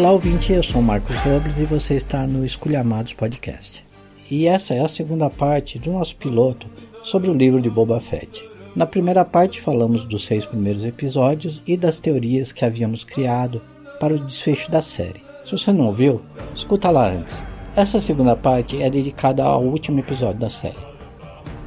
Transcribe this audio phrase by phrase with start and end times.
[0.00, 3.84] Olá, ouvinte, eu sou Marcos Robles e você está no Esculhamados Podcast.
[4.30, 6.66] E essa é a segunda parte do nosso piloto
[7.02, 8.42] sobre o livro de Boba Fett.
[8.74, 13.60] Na primeira parte falamos dos seis primeiros episódios e das teorias que havíamos criado
[14.00, 15.20] para o desfecho da série.
[15.44, 16.22] Se você não ouviu,
[16.54, 17.44] escuta lá antes.
[17.76, 20.78] Essa segunda parte é dedicada ao último episódio da série.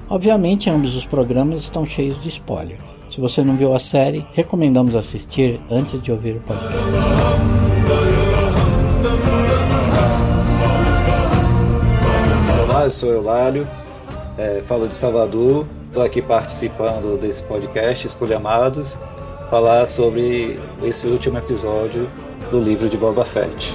[0.09, 2.79] Obviamente, ambos os programas estão cheios de spoiler.
[3.11, 8.12] Se você não viu a série, recomendamos assistir antes de ouvir o podcast.
[12.83, 13.65] Eu sou Eulário,
[14.37, 18.97] é, falo de Salvador, estou aqui participando desse podcast Escolhamados,
[19.49, 22.09] falar sobre esse último episódio
[22.51, 23.73] do livro de Boba Fett.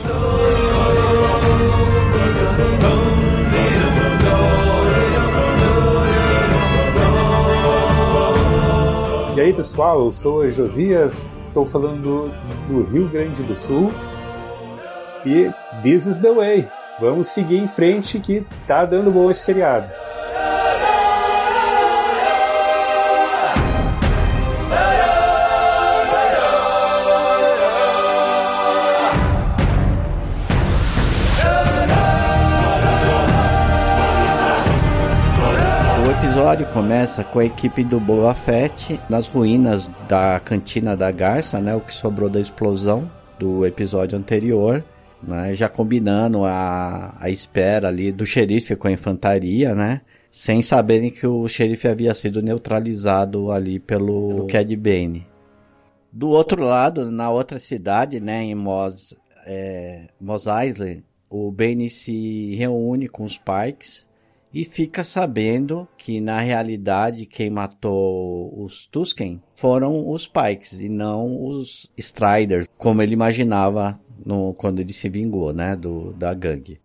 [9.34, 12.30] E aí pessoal, eu sou Josias, estou falando
[12.68, 13.90] do Rio Grande do Sul
[15.24, 15.50] e
[15.82, 16.77] this is the way.
[17.00, 19.88] Vamos seguir em frente que tá dando bom esse feriado.
[36.04, 41.60] O episódio começa com a equipe do Boba Fett nas ruínas da cantina da Garça,
[41.60, 44.82] né, o que sobrou da explosão do episódio anterior,
[45.22, 51.10] né, já combinando a, a espera ali do xerife com a infantaria, né, sem saberem
[51.10, 55.26] que o xerife havia sido neutralizado ali pelo, pelo Cad Bane.
[56.12, 59.14] Do outro lado, na outra cidade, né, em Mos,
[59.46, 64.08] é, Mos Eisley, o Bane se reúne com os Pikes
[64.52, 71.44] e fica sabendo que na realidade quem matou os Tusken foram os Pikes e não
[71.44, 76.80] os Striders, como ele imaginava no, quando ele se vingou, né, do, da gangue.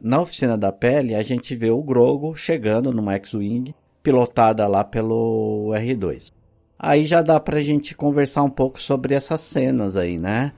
[0.00, 5.70] Na oficina da pele, a gente vê o Grogo chegando no X-Wing, pilotada lá pelo
[5.74, 6.32] R2.
[6.78, 10.52] Aí já dá pra gente conversar um pouco sobre essas cenas aí, né?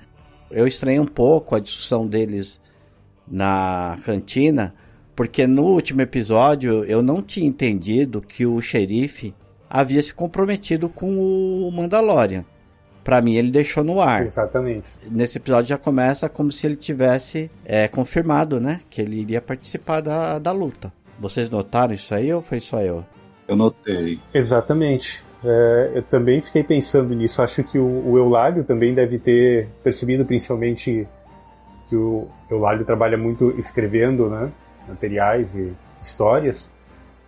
[0.50, 2.60] Eu estranhei um pouco a discussão deles
[3.26, 4.74] na cantina,
[5.14, 9.34] porque no último episódio eu não tinha entendido que o xerife
[9.68, 12.44] havia se comprometido com o Mandalorian.
[13.06, 14.22] Para mim ele deixou no ar.
[14.22, 14.96] Exatamente.
[15.08, 20.00] Nesse episódio já começa como se ele tivesse é, confirmado, né, que ele iria participar
[20.00, 20.92] da, da luta.
[21.16, 23.04] Vocês notaram isso aí ou foi só eu?
[23.46, 24.18] Eu notei.
[24.34, 25.22] Exatamente.
[25.44, 27.40] É, eu também fiquei pensando nisso.
[27.40, 31.06] Acho que o, o Eulário também deve ter percebido, principalmente,
[31.88, 34.50] que o Eulário trabalha muito escrevendo, né?
[34.88, 36.68] Materiais e histórias.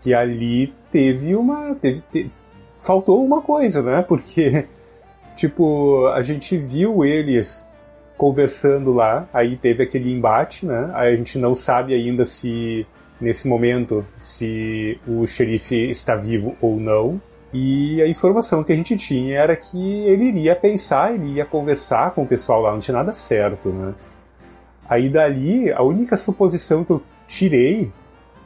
[0.00, 1.76] Que ali teve uma.
[1.76, 2.28] Teve, te,
[2.74, 4.02] faltou uma coisa, né?
[4.08, 4.66] Porque,
[5.38, 7.64] tipo, a gente viu eles
[8.16, 10.90] conversando lá, aí teve aquele embate, né?
[10.92, 12.84] A gente não sabe ainda se,
[13.20, 17.20] nesse momento, se o xerife está vivo ou não.
[17.52, 22.10] E a informação que a gente tinha era que ele iria pensar, ele ia conversar
[22.10, 23.94] com o pessoal lá, não tinha nada certo, né?
[24.88, 27.92] Aí dali, a única suposição que eu tirei,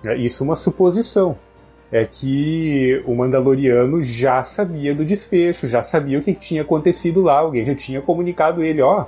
[0.04, 1.38] é isso é uma suposição,
[1.92, 7.40] é que o Mandaloriano já sabia do desfecho, já sabia o que tinha acontecido lá,
[7.40, 9.04] alguém já tinha comunicado ele, ó,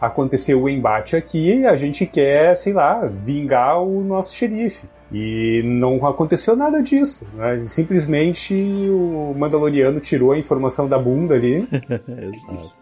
[0.00, 4.88] aconteceu o embate aqui, a gente quer, sei lá, vingar o nosso xerife.
[5.12, 7.26] E não aconteceu nada disso.
[7.34, 7.64] Né?
[7.66, 8.52] Simplesmente
[8.90, 11.66] o Mandaloriano tirou a informação da bunda ali.
[11.72, 12.72] Exato.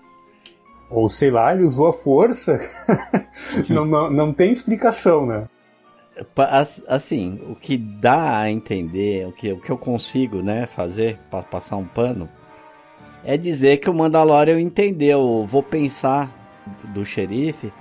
[0.91, 2.59] Ou sei lá, ele usou a força.
[3.69, 5.45] não, não, não tem explicação, né?
[6.89, 11.43] Assim, o que dá a entender, o que, o que eu consigo né, fazer para
[11.43, 12.29] passar um pano,
[13.25, 16.31] é dizer que o Mandalorian entendeu, vou pensar
[16.95, 17.73] do xerife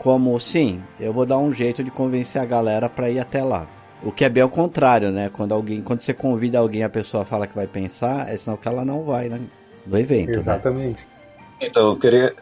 [0.00, 3.68] como sim, eu vou dar um jeito de convencer a galera para ir até lá.
[4.02, 5.30] O que é bem ao contrário, né?
[5.30, 8.66] Quando alguém, quando você convida alguém, a pessoa fala que vai pensar, é sinal que
[8.66, 9.38] ela não vai, né?
[9.86, 10.30] No evento.
[10.30, 11.06] Exatamente.
[11.06, 11.66] Né?
[11.68, 12.34] Então, eu queria,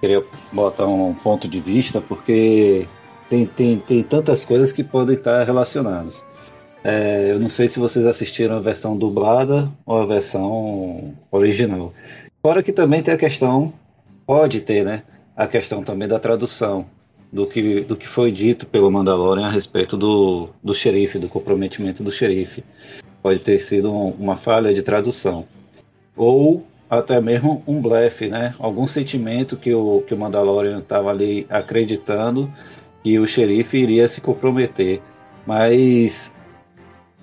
[0.00, 0.22] queria
[0.52, 2.86] botar um ponto de vista, porque
[3.28, 6.22] tem, tem, tem tantas coisas que podem estar relacionadas.
[6.84, 11.92] É, eu não sei se vocês assistiram a versão dublada ou a versão original.
[12.40, 13.72] Fora que também tem a questão,
[14.24, 15.02] pode ter, né?
[15.36, 16.86] A questão também da tradução
[17.32, 22.04] do que, do que foi dito pelo Mandalorian a respeito do, do xerife, do comprometimento
[22.04, 22.62] do xerife.
[23.20, 25.44] Pode ter sido um, uma falha de tradução.
[26.16, 28.54] Ou até mesmo um blefe, né?
[28.60, 32.48] Algum sentimento que o, que o Mandalorian estava ali acreditando
[33.06, 35.00] que o xerife iria se comprometer.
[35.46, 36.34] Mas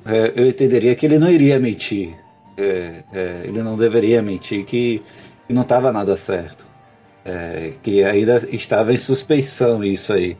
[0.05, 2.15] é, eu entenderia que ele não iria mentir.
[2.55, 5.01] É, é, ele não deveria mentir que,
[5.45, 6.65] que não estava nada certo.
[7.25, 10.37] É, que ainda estava em suspeição isso aí.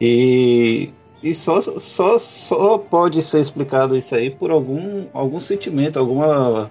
[0.00, 6.70] E, e só, só, só pode ser explicado isso aí por algum, algum sentimento, alguma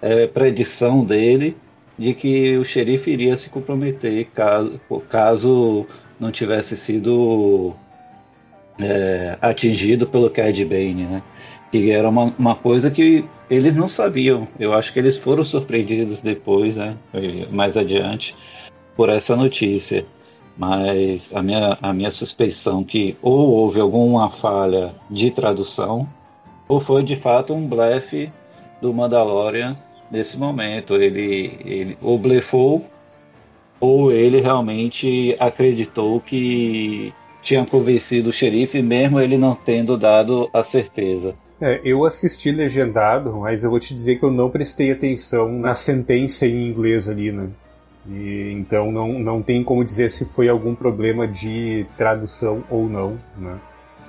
[0.00, 1.56] é, predição dele
[1.98, 5.86] de que o xerife iria se comprometer caso, caso
[6.18, 7.74] não tivesse sido
[8.78, 11.22] é, atingido pelo Cad Bane, né?
[11.70, 14.46] Que era uma, uma coisa que eles não sabiam.
[14.58, 16.96] Eu acho que eles foram surpreendidos depois, né?
[17.50, 18.34] Mais adiante,
[18.96, 20.06] por essa notícia.
[20.56, 26.08] Mas a minha, a minha suspeição que ou houve alguma falha de tradução,
[26.68, 28.30] ou foi de fato um blefe
[28.80, 29.76] do Mandalorian
[30.10, 30.94] nesse momento.
[30.94, 32.84] Ele, ele ou blefou,
[33.84, 40.62] ou ele realmente acreditou que tinha convencido o xerife, mesmo ele não tendo dado a
[40.62, 41.34] certeza.
[41.60, 45.74] É, eu assisti legendado, mas eu vou te dizer que eu não prestei atenção na
[45.74, 47.50] sentença em inglês ali, né?
[48.08, 53.18] E, então não, não tem como dizer se foi algum problema de tradução ou não,
[53.36, 53.58] né?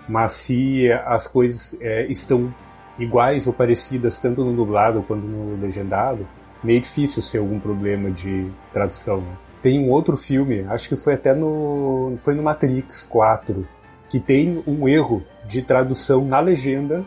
[0.07, 2.53] Mas se as coisas é, estão
[2.97, 6.25] iguais ou parecidas tanto no dublado quanto no legendado,
[6.63, 9.17] meio difícil ser algum problema de tradução.
[9.17, 9.44] Né?
[9.65, 13.67] Tem um outro filme, acho que foi até no foi no Matrix 4,
[14.07, 17.03] que tem um erro de tradução na legenda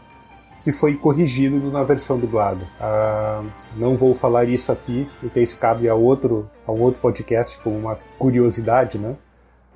[0.64, 2.66] que foi corrigido na versão dublada.
[2.80, 3.44] Ah,
[3.76, 7.78] não vou falar isso aqui, porque isso cabe a outro, a um outro podcast como
[7.78, 9.14] uma curiosidade, né?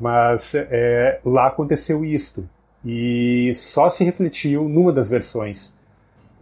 [0.01, 2.49] Mas é, lá aconteceu isto
[2.85, 5.73] e só se refletiu numa das versões.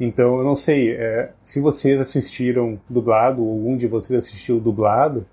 [0.00, 5.26] Então eu não sei é, se vocês assistiram dublado ou um de vocês assistiu dublado,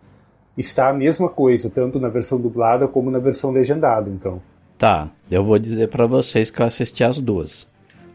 [0.58, 4.10] está a mesma coisa tanto na versão dublada como na versão legendada.
[4.10, 4.42] Então.
[4.78, 7.68] Tá, eu vou dizer para vocês que eu assisti as duas.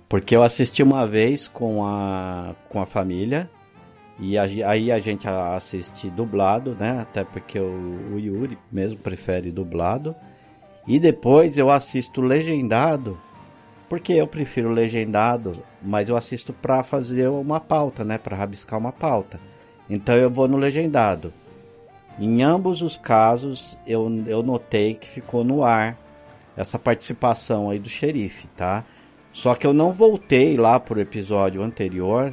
[0.08, 3.48] Porque eu assisti uma vez com a, com a família.
[4.18, 7.00] E a, aí a gente assiste dublado, né?
[7.00, 10.14] Até porque o, o Yuri mesmo prefere dublado.
[10.86, 13.18] E depois eu assisto legendado.
[13.88, 15.52] Porque eu prefiro legendado,
[15.82, 18.16] mas eu assisto para fazer uma pauta, né?
[18.16, 19.38] Para rabiscar uma pauta.
[19.88, 21.32] Então eu vou no legendado.
[22.18, 25.96] Em ambos os casos, eu, eu notei que ficou no ar
[26.56, 28.84] essa participação aí do xerife, tá?
[29.32, 32.32] Só que eu não voltei lá pro episódio anterior,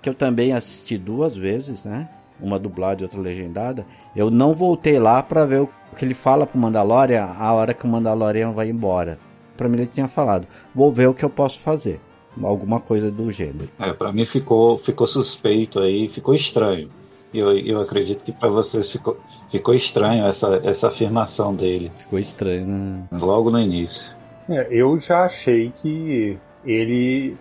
[0.00, 2.08] que eu também assisti duas vezes, né?
[2.40, 3.86] Uma dublada e outra legendada.
[4.16, 7.84] Eu não voltei lá para ver o que ele fala pro Mandalorian a hora que
[7.84, 9.18] o Mandalorian vai embora.
[9.56, 12.00] Para mim ele tinha falado, vou ver o que eu posso fazer.
[12.42, 13.68] Alguma coisa do gênero.
[13.78, 16.88] É, para mim ficou, ficou suspeito aí, ficou estranho.
[17.32, 19.16] Eu, eu acredito que para vocês ficou,
[19.50, 21.90] ficou estranho essa, essa afirmação dele.
[21.98, 23.04] Ficou estranho, né?
[23.12, 24.14] Logo no início.
[24.48, 27.36] É, eu já achei que ele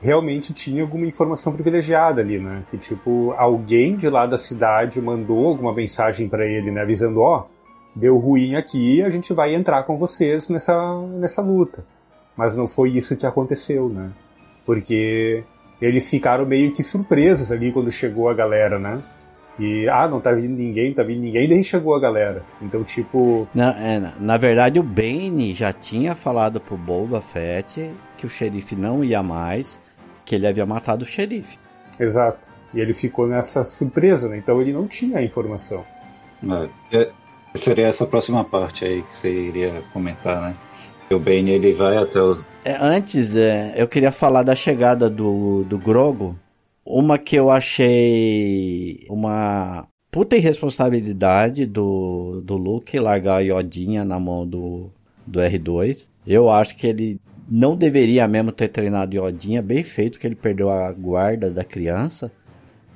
[0.00, 2.62] realmente tinha alguma informação privilegiada ali, né?
[2.70, 6.82] Que tipo, alguém de lá da cidade mandou alguma mensagem para ele, né?
[6.82, 7.54] Avisando, ó, oh,
[7.94, 11.86] deu ruim aqui, a gente vai entrar com vocês nessa, nessa luta.
[12.36, 14.10] Mas não foi isso que aconteceu, né?
[14.66, 15.44] Porque
[15.80, 19.02] eles ficaram meio que surpresos ali quando chegou a galera, né?
[19.58, 22.42] E, ah, não tá vindo ninguém, tá vindo ninguém, daí chegou a galera.
[22.60, 23.48] Então, tipo.
[23.54, 28.74] Na, é, na verdade, o Bane já tinha falado pro Boba Fett que o xerife
[28.74, 29.78] não ia mais,
[30.24, 31.58] que ele havia matado o xerife.
[31.98, 32.38] Exato.
[32.72, 34.38] E ele ficou nessa surpresa, né?
[34.38, 35.84] Então ele não tinha a informação.
[36.92, 37.10] É, é
[37.54, 40.54] seria essa próxima parte aí que você iria comentar, né?
[41.10, 42.38] O Bane ele vai até o.
[42.64, 46.36] É, antes, é, eu queria falar da chegada do, do Grogo
[46.84, 54.46] uma que eu achei uma puta irresponsabilidade do, do Luke largar a Iodinha na mão
[54.46, 54.90] do,
[55.26, 56.08] do R2.
[56.26, 60.70] Eu acho que ele não deveria mesmo ter treinado Iodinha, bem feito que ele perdeu
[60.70, 62.30] a guarda da criança,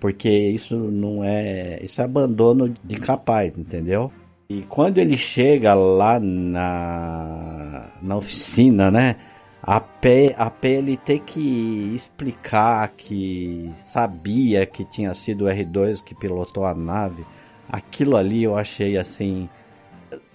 [0.00, 4.12] porque isso não é, isso é abandono de incapaz, entendeu?
[4.48, 9.16] E quando ele chega lá na, na oficina, né?
[9.62, 16.14] A, P, a PL ter que explicar que sabia que tinha sido o R2 que
[16.14, 17.24] pilotou a nave,
[17.68, 19.48] aquilo ali eu achei assim.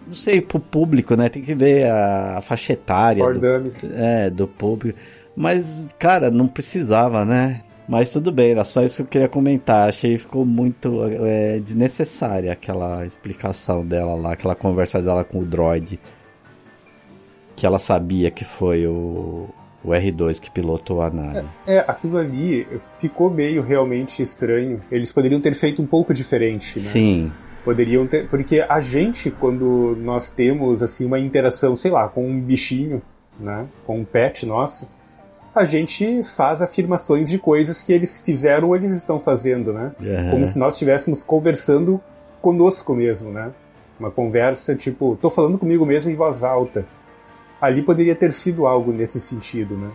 [0.06, 1.30] Não sei, pro público, né?
[1.30, 3.24] Tem que ver a, a faixa etária.
[3.24, 5.00] For do, é, do público.
[5.36, 7.62] Mas, cara, não precisava, né?
[7.88, 9.90] Mas tudo bem, era só isso que eu queria comentar.
[9.90, 15.46] Achei que ficou muito é, desnecessária aquela explicação dela lá, aquela conversa dela com o
[15.46, 16.00] droid
[17.64, 19.48] que ela sabia que foi o,
[19.82, 21.48] o R2 que pilotou a nave.
[21.66, 22.68] É, é, aquilo ali
[23.00, 24.82] ficou meio realmente estranho.
[24.92, 26.84] Eles poderiam ter feito um pouco diferente, né?
[26.86, 27.32] Sim.
[27.64, 32.38] Poderiam ter, porque a gente quando nós temos assim uma interação, sei lá, com um
[32.38, 33.02] bichinho,
[33.40, 34.90] né, com um pet nosso,
[35.56, 39.94] a gente faz afirmações de coisas que eles fizeram ou eles estão fazendo, né?
[40.02, 40.32] Uhum.
[40.32, 42.02] Como se nós estivéssemos conversando
[42.42, 43.54] conosco mesmo, né?
[43.98, 46.86] Uma conversa tipo, tô falando comigo mesmo em voz alta.
[47.64, 49.90] Ali poderia ter sido algo nesse sentido, né?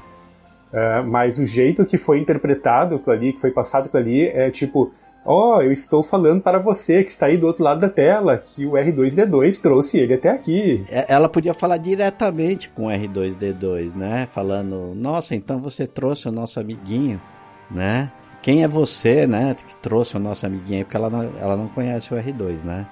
[0.72, 4.90] Uh, mas o jeito que foi interpretado ali, que foi passado ali, é tipo,
[5.22, 8.38] ó, oh, eu estou falando para você que está aí do outro lado da tela,
[8.38, 10.82] que o R2D2 trouxe ele até aqui.
[10.88, 14.26] É, ela podia falar diretamente com o R2D2, né?
[14.32, 17.20] Falando, nossa, então você trouxe o nosso amiguinho,
[17.70, 18.10] né?
[18.40, 20.84] Quem é você, né, que trouxe o nosso amiguinho aí?
[20.84, 22.86] Porque ela não, ela não conhece o R2, né?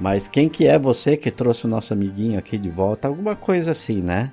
[0.00, 3.08] Mas quem que é você que trouxe o nosso amiguinho aqui de volta?
[3.08, 4.32] Alguma coisa assim, né?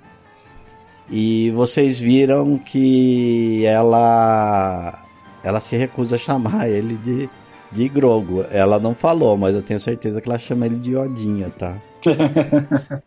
[1.09, 5.05] E vocês viram que ela
[5.43, 7.29] ela se recusa a chamar ele de,
[7.71, 8.43] de Grogo.
[8.49, 11.77] Ela não falou, mas eu tenho certeza que ela chama ele de Odinha, tá?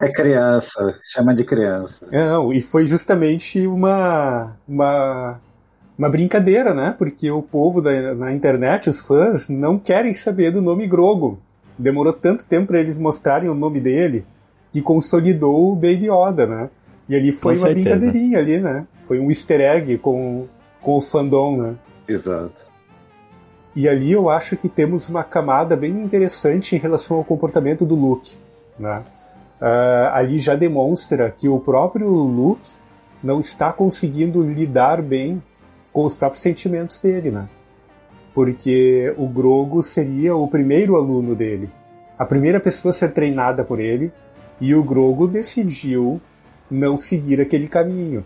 [0.00, 2.06] é criança, chama de criança.
[2.12, 5.40] Não, e foi justamente uma, uma,
[5.96, 6.94] uma brincadeira, né?
[6.96, 11.38] Porque o povo da, na internet, os fãs, não querem saber do nome Grogo.
[11.78, 14.24] Demorou tanto tempo para eles mostrarem o nome dele
[14.72, 16.70] que consolidou o Baby Yoda, né?
[17.08, 18.86] E ali foi uma brincadeirinha ali, né?
[19.02, 20.46] Foi um easter egg com,
[20.80, 21.74] com o fandom, né?
[22.08, 22.64] Exato.
[23.76, 27.94] E ali eu acho que temos uma camada bem interessante em relação ao comportamento do
[27.94, 28.36] Luke,
[28.78, 29.02] né?
[29.60, 32.70] Uh, ali já demonstra que o próprio Luke
[33.22, 35.42] não está conseguindo lidar bem
[35.94, 37.48] com os próprios sentimentos dele, né?
[38.34, 41.70] Porque o Grogo seria o primeiro aluno dele,
[42.18, 44.12] a primeira pessoa a ser treinada por ele,
[44.60, 46.20] e o Grogo decidiu
[46.68, 48.24] não seguir aquele caminho.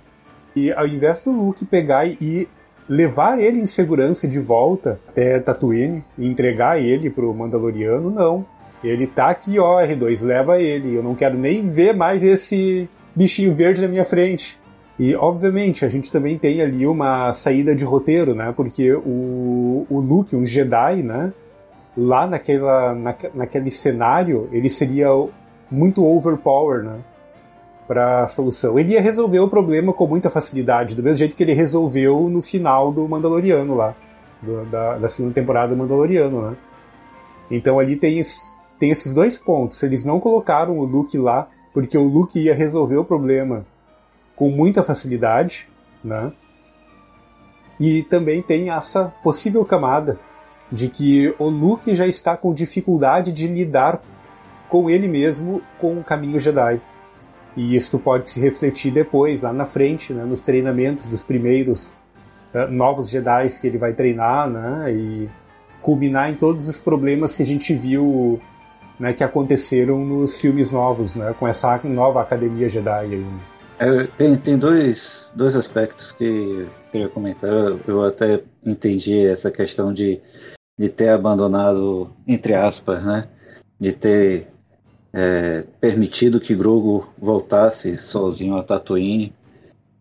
[0.57, 2.49] E ao invés do Luke pegar e
[2.89, 8.47] levar ele em segurança de volta até Tatooine e entregar ele pro Mandaloriano, não.
[8.83, 10.95] Ele tá aqui, ó, R2, leva ele.
[10.95, 14.59] Eu não quero nem ver mais esse bichinho verde na minha frente.
[14.99, 18.53] E, obviamente, a gente também tem ali uma saída de roteiro, né?
[18.57, 21.33] Porque o, o Luke, um Jedi, né?
[21.97, 25.09] Lá naquela, na, naquele cenário, ele seria
[25.71, 26.99] muito overpower, né?
[27.89, 28.79] para a solução.
[28.79, 32.43] Ele ia resolver o problema com muita facilidade, do mesmo jeito que ele resolveu no
[32.43, 33.95] final do Mandaloriano lá,
[34.43, 36.57] do, da, da, segunda temporada do Mandaloriano, né?
[37.51, 38.21] Então ali tem,
[38.79, 39.83] tem esses dois pontos.
[39.83, 43.65] Eles não colocaram o Luke lá porque o Luke ia resolver o problema
[44.39, 45.69] com muita facilidade,
[46.03, 46.31] né?
[47.81, 50.19] E também tem essa possível camada
[50.71, 54.01] de que o Luke já está com dificuldade de lidar
[54.69, 56.81] com ele mesmo com o caminho Jedi.
[57.57, 61.93] E isso pode se refletir depois, lá na frente, né, nos treinamentos dos primeiros
[62.55, 65.29] uh, novos Jedi que ele vai treinar, né, e
[65.83, 68.41] culminar em todos os problemas que a gente viu
[69.01, 73.15] né, que aconteceram nos filmes novos, né, com essa nova Academia Jedi.
[73.15, 73.27] Aí.
[73.79, 77.51] É, tem tem dois, dois aspectos que eu queria comentar.
[77.87, 80.21] Eu até entendi essa questão de,
[80.79, 83.29] de ter abandonado, entre aspas, né,
[83.79, 84.49] de ter
[85.13, 89.33] é, permitido que Grogu voltasse sozinho a Tatooine,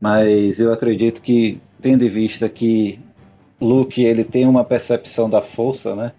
[0.02, 3.00] mas eu acredito que, tendo em vista que
[3.62, 6.12] Luke ele tem uma percepção da força, né?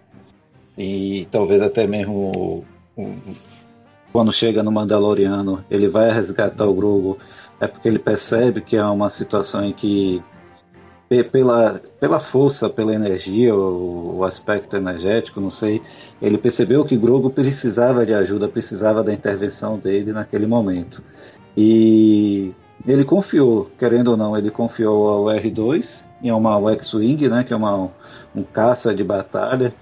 [0.77, 2.63] E talvez até mesmo
[4.11, 7.17] quando chega no Mandaloriano, ele vai resgatar o Grogu,
[7.59, 10.23] é porque ele percebe que é uma situação em que
[11.31, 15.81] pela, pela força, pela energia, o, o, aspecto energético, não sei,
[16.21, 21.03] ele percebeu que Grogo precisava de ajuda, precisava da intervenção dele naquele momento.
[21.57, 22.53] E
[22.87, 27.57] ele confiou, querendo ou não, ele confiou ao R2 em uma X-Wing, né, que é
[27.57, 27.89] uma,
[28.35, 29.73] um caça de batalha,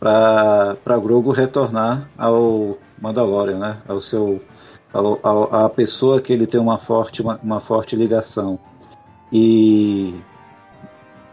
[0.00, 4.40] para Grogo retornar ao Mandalorian, né, ao seu,
[4.96, 8.58] ao, a pessoa que ele tem uma forte, uma, uma forte ligação.
[9.32, 10.14] E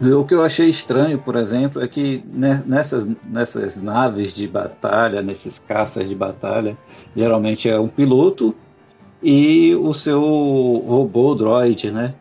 [0.00, 5.58] o que eu achei estranho, por exemplo, é que nessas, nessas naves de batalha, nesses
[5.58, 6.76] caças de batalha,
[7.16, 8.54] geralmente é um piloto
[9.22, 10.20] e o seu
[10.86, 12.14] robô droid, né?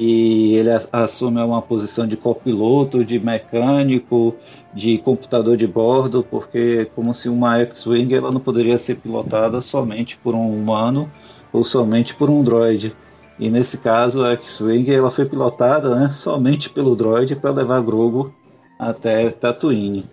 [0.00, 4.34] E ele assume uma posição de copiloto, de mecânico,
[4.72, 10.16] de computador de bordo, porque como se uma X-Wing ela não poderia ser pilotada somente
[10.16, 11.12] por um humano
[11.52, 12.96] ou somente por um droid.
[13.38, 18.32] E nesse caso, a X-Wing ela foi pilotada né, somente pelo droid para levar Grogu
[18.78, 20.06] até Tatooine.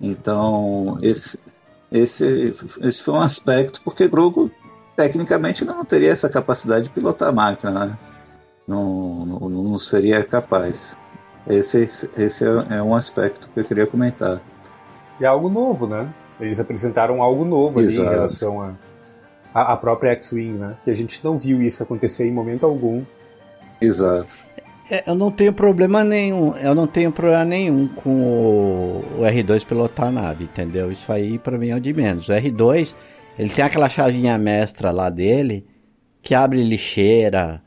[0.00, 1.38] Então, esse,
[1.90, 4.50] esse, esse foi um aspecto, porque Grogu
[4.96, 7.98] tecnicamente não teria essa capacidade de pilotar a máquina, né?
[8.66, 10.96] Não, não, não, seria capaz.
[11.46, 11.82] Esse,
[12.16, 14.40] esse é, é um aspecto que eu queria comentar.
[15.20, 16.12] E é algo novo, né?
[16.40, 18.74] Eles apresentaram algo novo ali em relação a
[19.54, 20.76] a, a própria X-Wing, né?
[20.84, 23.02] Que a gente não viu isso acontecer em momento algum.
[23.80, 24.38] Exato.
[24.90, 29.64] É, eu não tenho problema nenhum, eu não tenho problema nenhum com o, o R2
[29.64, 30.90] pilotar a nave, entendeu?
[30.90, 32.28] Isso aí para mim é o de menos.
[32.28, 32.94] O R2,
[33.38, 35.66] ele tem aquela chavinha mestra lá dele
[36.20, 37.62] que abre lixeira,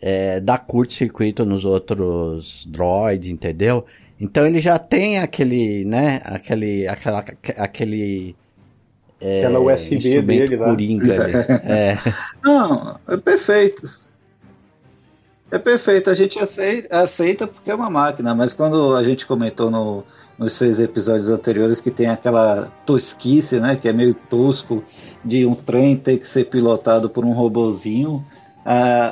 [0.00, 3.84] é, dá curto-circuito nos outros droids, entendeu?
[4.20, 7.24] Então ele já tem aquele, né, aquele, aquela,
[7.56, 8.36] aquele
[9.20, 10.66] é, aquela USB dele lá.
[10.66, 11.32] Coringa ali.
[11.64, 11.98] é.
[12.42, 13.90] Não, é perfeito.
[15.50, 19.70] É perfeito, a gente aceita, aceita porque é uma máquina, mas quando a gente comentou
[19.70, 20.04] no,
[20.38, 24.84] nos seis episódios anteriores que tem aquela tosquice, né, que é meio tosco,
[25.24, 28.24] de um trem ter que ser pilotado por um robozinho,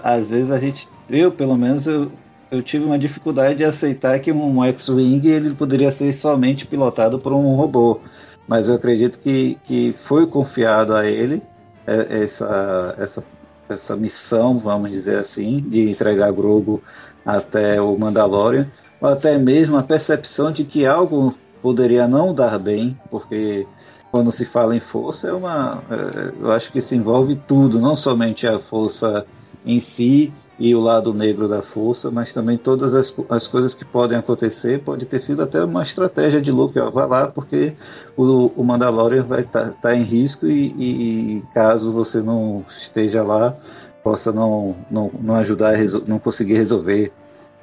[0.02, 2.10] às vezes a gente, eu pelo menos, eu,
[2.50, 7.32] eu tive uma dificuldade de aceitar que um X-Wing ele poderia ser somente pilotado por
[7.32, 8.00] um robô,
[8.46, 11.42] mas eu acredito que, que foi confiado a ele
[11.86, 13.24] é, essa, essa
[13.68, 16.82] essa missão, vamos dizer assim, de entregar Grogu
[17.24, 18.66] até o Mandalorian,
[19.00, 23.66] ou até mesmo a percepção de que algo poderia não dar bem, porque
[24.10, 27.96] quando se fala em força é uma, é, eu acho que se envolve tudo, não
[27.96, 29.26] somente a força
[29.66, 33.84] em si, e o lado negro da força, mas também todas as, as coisas que
[33.84, 34.80] podem acontecer.
[34.80, 37.74] Pode ter sido até uma estratégia de Luke, ó, vai lá porque
[38.16, 43.22] o, o Mandalorian vai estar tá, tá em risco e, e, caso você não esteja
[43.22, 43.54] lá,
[44.02, 47.12] possa não, não, não ajudar, não conseguir resolver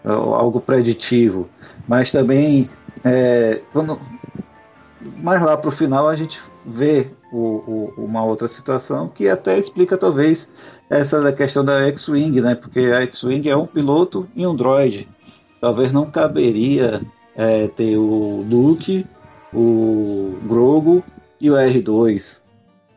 [0.03, 1.49] algo preditivo.
[1.87, 2.69] Mas também,
[3.03, 3.99] é, quando,
[5.17, 9.57] mais lá para o final, a gente vê o, o, uma outra situação que até
[9.57, 10.49] explica talvez
[10.97, 12.55] essa questão da X-Wing, né?
[12.55, 15.07] Porque a X-Wing é um piloto e um droid.
[15.59, 17.01] Talvez não caberia
[17.35, 19.05] é, ter o Luke,
[19.53, 21.03] o Grogu
[21.39, 22.39] e o R2,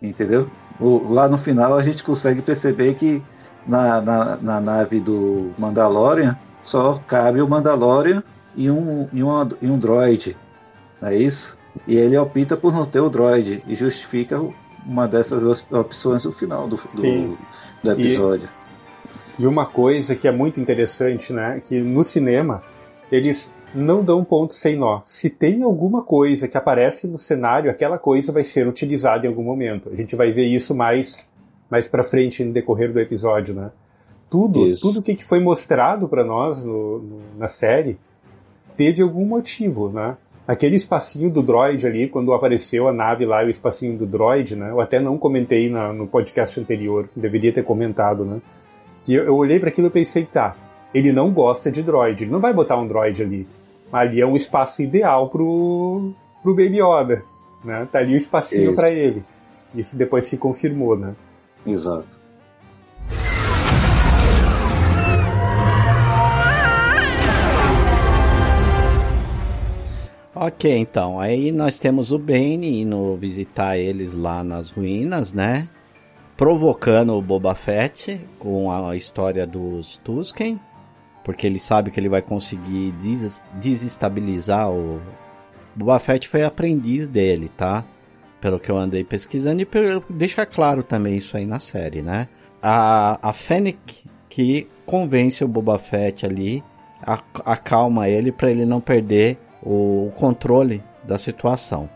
[0.01, 0.49] entendeu?
[0.81, 3.23] O, lá no final a gente consegue perceber que
[3.67, 8.23] na, na, na, nave do Mandalorian só cabe o Mandalorian
[8.55, 10.37] e um, e, uma, e um droid,
[11.01, 11.57] não é isso?
[11.87, 14.41] E ele opta por não ter o droid e justifica
[14.87, 17.39] uma dessas opções no final do, do,
[17.95, 18.49] do episódio.
[19.39, 21.61] E, e, uma coisa que é muito interessante, né?
[21.65, 22.63] Que no cinema
[23.11, 25.01] eles não dão ponto sem nó.
[25.05, 29.43] Se tem alguma coisa que aparece no cenário, aquela coisa vai ser utilizada em algum
[29.43, 29.91] momento.
[29.91, 31.29] A gente vai ver isso mais
[31.69, 33.71] mais para frente no decorrer do episódio, né?
[34.31, 34.81] Tudo, isso.
[34.81, 37.99] tudo que foi mostrado para nós no, no, na série
[38.77, 40.17] teve algum motivo, né?
[40.47, 44.71] Aquele espacinho do droid ali, quando apareceu a nave lá, o espacinho do droid, né?
[44.71, 48.41] Eu até não comentei na, no podcast anterior, deveria ter comentado, né?
[49.05, 50.55] Que eu, eu olhei para aquilo e pensei, tá,
[50.95, 53.47] ele não gosta de droid, ele não vai botar um droid ali.
[53.93, 57.25] Ali é um espaço ideal pro, pro Baby Yoda,
[57.65, 57.89] né?
[57.91, 59.25] Tá ali o um espacinho para ele.
[59.75, 61.15] Isso depois se confirmou, né?
[61.67, 62.16] Exato.
[70.39, 71.19] Ok, então.
[71.19, 75.67] Aí nós temos o Bane indo visitar eles lá nas ruínas, né?
[76.37, 80.61] Provocando o Boba Fett com a história dos Tusken.
[81.25, 85.01] Porque ele sabe que ele vai conseguir des desestabilizar o.
[85.75, 87.83] Boba Fett foi aprendiz dele, tá?
[88.39, 89.69] Pelo que eu andei pesquisando e
[90.11, 92.29] deixa claro também isso aí na série, né?
[92.63, 96.63] A, a Fennec que convence o Boba Fett ali,
[97.43, 101.91] acalma ele para ele não perder o controle da situação.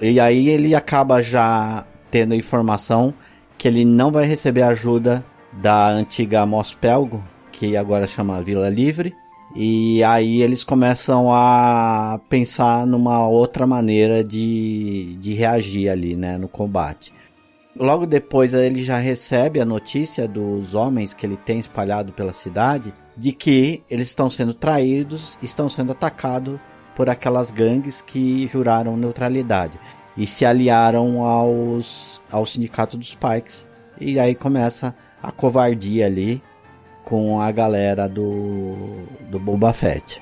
[0.00, 3.12] E aí ele acaba já tendo informação
[3.58, 9.14] que ele não vai receber ajuda da antiga Mospelgo, que agora chama Vila Livre.
[9.54, 16.48] E aí eles começam a pensar numa outra maneira de, de reagir ali, né, no
[16.48, 17.12] combate.
[17.76, 22.92] Logo depois ele já recebe a notícia dos homens que ele tem espalhado pela cidade
[23.16, 26.58] de que eles estão sendo traídos, estão sendo atacados
[26.96, 29.78] por aquelas gangues que juraram neutralidade
[30.16, 33.66] e se aliaram aos, ao sindicato dos Pikes.
[34.00, 36.42] E aí começa a covardia ali
[37.04, 40.20] com a galera do, do Boba Fett.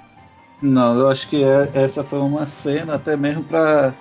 [0.61, 3.95] Não, eu acho que é, essa foi uma cena até mesmo para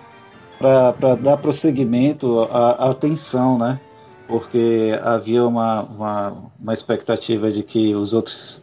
[0.57, 3.79] para dar prosseguimento à, tensão, né?
[4.27, 8.61] Porque havia uma, uma, uma expectativa de que os outros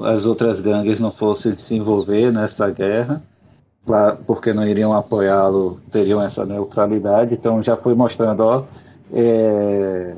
[0.00, 3.20] as outras gangues não fossem se envolver nessa guerra
[4.26, 7.34] porque não iriam apoiá-lo, teriam essa neutralidade.
[7.34, 8.64] Então já foi mostrando, ó,
[9.12, 10.14] é,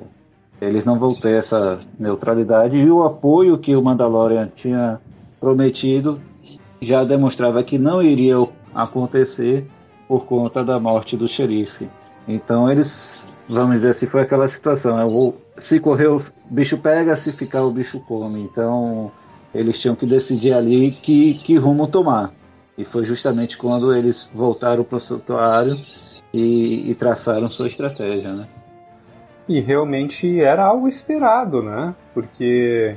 [0.60, 5.00] eles não vão ter essa neutralidade e o apoio que o Mandalorian tinha
[5.38, 6.20] prometido
[6.82, 8.34] já demonstrava que não iria
[8.74, 9.66] acontecer
[10.10, 11.88] por conta da morte do xerife.
[12.26, 16.20] Então eles, vamos dizer assim, foi aquela situação, é, se correr o
[16.50, 18.40] bicho pega, se ficar o bicho come.
[18.40, 19.12] Então
[19.54, 22.32] eles tinham que decidir ali que, que rumo tomar.
[22.76, 25.78] E foi justamente quando eles voltaram para o santuário
[26.34, 28.48] e, e traçaram sua estratégia, né?
[29.48, 31.94] E realmente era algo esperado, né?
[32.12, 32.96] Porque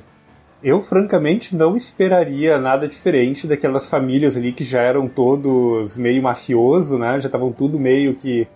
[0.63, 6.97] eu, francamente, não esperaria nada diferente daquelas famílias ali que já eram todos meio mafioso,
[6.97, 7.19] né?
[7.19, 8.47] Já estavam tudo meio que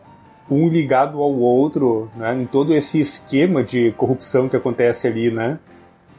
[0.49, 2.33] um ligado ao outro, né?
[2.33, 5.59] Em todo esse esquema de corrupção que acontece ali, né?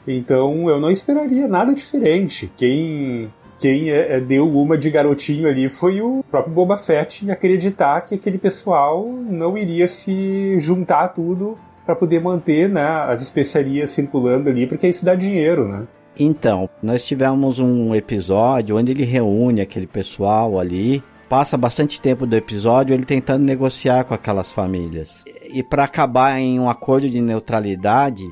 [0.07, 2.53] Então eu não esperaria nada diferente.
[2.57, 7.31] Quem quem é, é, deu uma de garotinho ali foi o próprio Boba Fett em
[7.31, 13.89] acreditar que aquele pessoal não iria se juntar tudo para poder manter né, as especiarias
[13.89, 15.89] circulando ali, porque isso dá dinheiro, né?
[16.21, 22.37] Então, nós tivemos um episódio onde ele reúne aquele pessoal ali, passa bastante tempo do
[22.37, 25.25] episódio ele tentando negociar com aquelas famílias.
[25.51, 28.25] E para acabar em um acordo de neutralidade,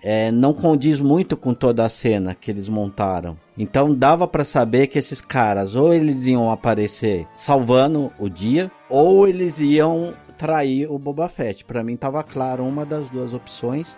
[0.00, 3.36] é, não condiz muito com toda a cena que eles montaram.
[3.56, 9.26] Então dava para saber que esses caras ou eles iam aparecer salvando o dia, ou
[9.26, 11.64] eles iam trair o Boba Fett.
[11.64, 13.96] Para mim tava claro uma das duas opções,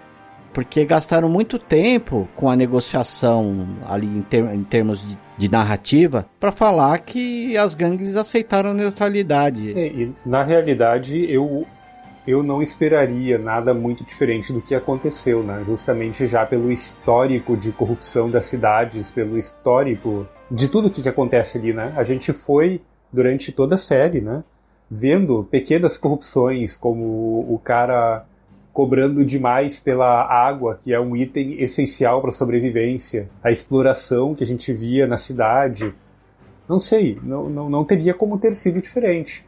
[0.53, 6.26] porque gastaram muito tempo com a negociação ali em, ter em termos de, de narrativa
[6.40, 9.79] para falar que as gangues aceitaram neutralidade.
[9.79, 11.66] É, e na realidade eu
[12.26, 15.62] eu não esperaria nada muito diferente do que aconteceu, né?
[15.64, 21.09] Justamente já pelo histórico de corrupção das cidades, pelo histórico de tudo o que, que
[21.09, 21.92] acontece ali, né?
[21.96, 24.44] A gente foi durante toda a série, né?
[24.90, 28.26] Vendo pequenas corrupções, como o cara
[28.72, 34.42] cobrando demais pela água, que é um item essencial para a sobrevivência, a exploração que
[34.42, 35.94] a gente via na cidade.
[36.68, 39.46] Não sei, não, não, não teria como ter sido diferente.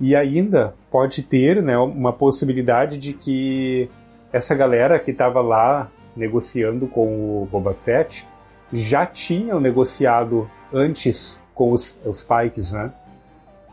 [0.00, 3.88] E ainda pode ter né, uma possibilidade de que
[4.32, 8.26] essa galera que estava lá negociando com o Boba Fett
[8.72, 12.90] já tinham negociado antes com os, os Pikes, né?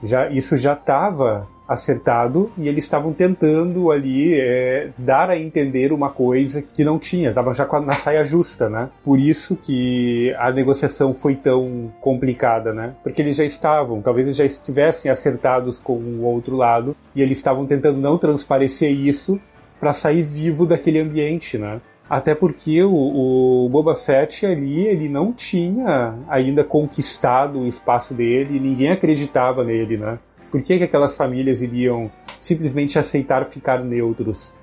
[0.03, 6.09] Já, isso já estava acertado e eles estavam tentando ali é, dar a entender uma
[6.09, 8.89] coisa que não tinha, estavam já na saia justa, né?
[9.03, 12.93] Por isso que a negociação foi tão complicada, né?
[13.03, 17.37] Porque eles já estavam, talvez eles já estivessem acertados com o outro lado e eles
[17.37, 19.39] estavam tentando não transparecer isso
[19.79, 21.81] para sair vivo daquele ambiente, né?
[22.09, 28.59] Até porque o, o, Boba Fett ali, ele não tinha ainda conquistado o espaço dele,
[28.59, 30.17] ninguém acreditava nele, né?
[30.49, 34.55] Por que, que aquelas famílias iriam simplesmente aceitar ficar neutros?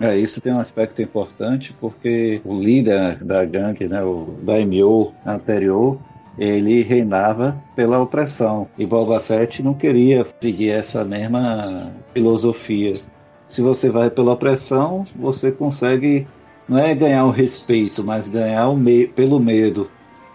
[0.00, 5.98] É, isso tem um aspecto importante porque o líder da gangue, né, o daimyo anterior,
[6.38, 12.94] ele reinava pela opressão e Boba Fett não queria seguir essa mesma filosofia.
[13.46, 16.26] Se você vai pela opressão, você consegue
[16.70, 19.90] não é ganhar o respeito, mas ganhar o me pelo medo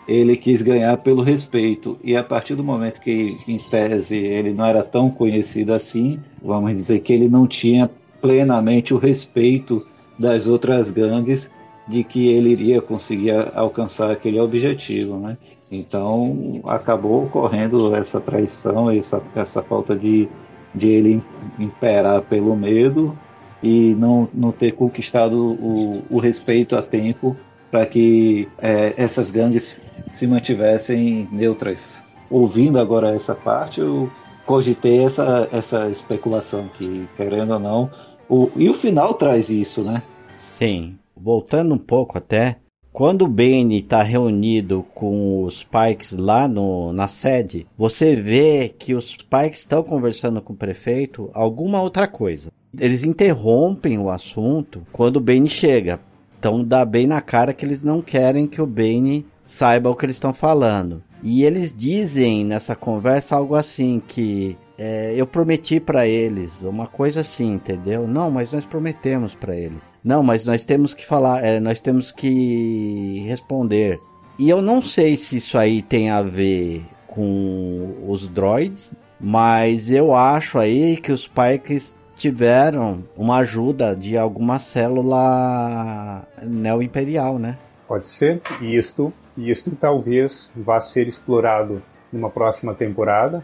[0.06, 1.98] ele quis ganhar pelo respeito.
[2.04, 6.76] E a partir do momento que, em tese, ele não era tão conhecido assim, vamos
[6.76, 7.90] dizer que ele não tinha
[8.22, 9.88] plenamente o respeito
[10.20, 11.50] das outras gangues
[11.88, 15.38] de que ele iria conseguir alcançar aquele objetivo, né?
[15.72, 20.28] Então acabou ocorrendo essa traição, essa, essa falta de,
[20.74, 21.24] de ele
[21.58, 23.18] imperar pelo medo
[23.66, 27.36] e não, não ter conquistado o, o respeito a tempo
[27.72, 29.76] para que é, essas gangues
[30.14, 31.98] se mantivessem neutras.
[32.30, 34.08] Ouvindo agora essa parte, eu
[34.46, 37.90] cogitei essa, essa especulação que, querendo ou não,
[38.30, 40.04] o, e o final traz isso, né?
[40.32, 41.00] Sim.
[41.18, 42.58] Voltando um pouco até,
[42.96, 48.96] quando o Bane está reunido com os Pikes lá no, na sede, você vê que
[48.96, 52.50] os Pikes estão conversando com o prefeito alguma outra coisa.
[52.80, 56.00] Eles interrompem o assunto quando o Bane chega.
[56.40, 60.06] Então dá bem na cara que eles não querem que o Bane saiba o que
[60.06, 61.04] eles estão falando.
[61.22, 67.22] E eles dizem nessa conversa algo assim que é, eu prometi para eles uma coisa
[67.22, 68.08] assim, entendeu?
[68.08, 69.96] Não, mas nós prometemos para eles.
[70.04, 74.00] Não, mas nós temos que falar, é, nós temos que responder.
[74.38, 80.14] E eu não sei se isso aí tem a ver com os droids, mas eu
[80.14, 87.58] acho aí que os Pikes tiveram uma ajuda de alguma célula neo-imperial, né?
[87.88, 88.42] Pode ser.
[88.62, 93.44] E isto isso talvez vá ser explorado numa próxima temporada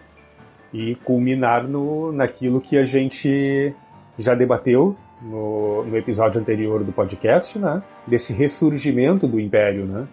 [0.74, 3.74] e culminar no, naquilo que a gente
[4.18, 7.82] já debateu no, no episódio anterior do podcast, né?
[8.08, 10.08] Desse ressurgimento do Império, né?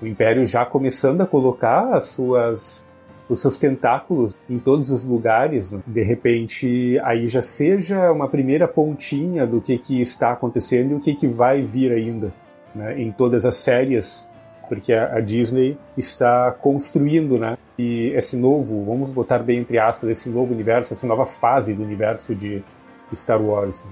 [0.00, 2.86] O Império já começando a colocar as suas
[3.28, 5.82] os seus tentáculos em todos os lugares, né?
[5.86, 11.00] de repente aí já seja uma primeira pontinha do que, que está acontecendo e o
[11.00, 12.32] que, que vai vir ainda
[12.74, 12.98] né?
[12.98, 14.26] em todas as séries
[14.68, 17.56] porque a, a, Disney está construindo, né?
[17.78, 21.82] E esse novo, vamos botar bem entre aspas, esse novo universo, essa nova fase do
[21.82, 22.62] universo de
[23.14, 23.84] Star Wars.
[23.84, 23.90] Né?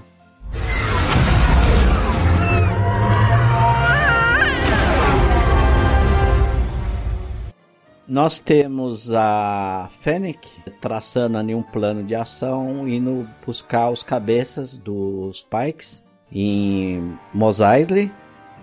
[8.07, 10.47] Nós temos a Fennec
[10.79, 18.09] traçando ali um plano de ação, indo buscar os cabeças dos Pikes em Mos Eisley.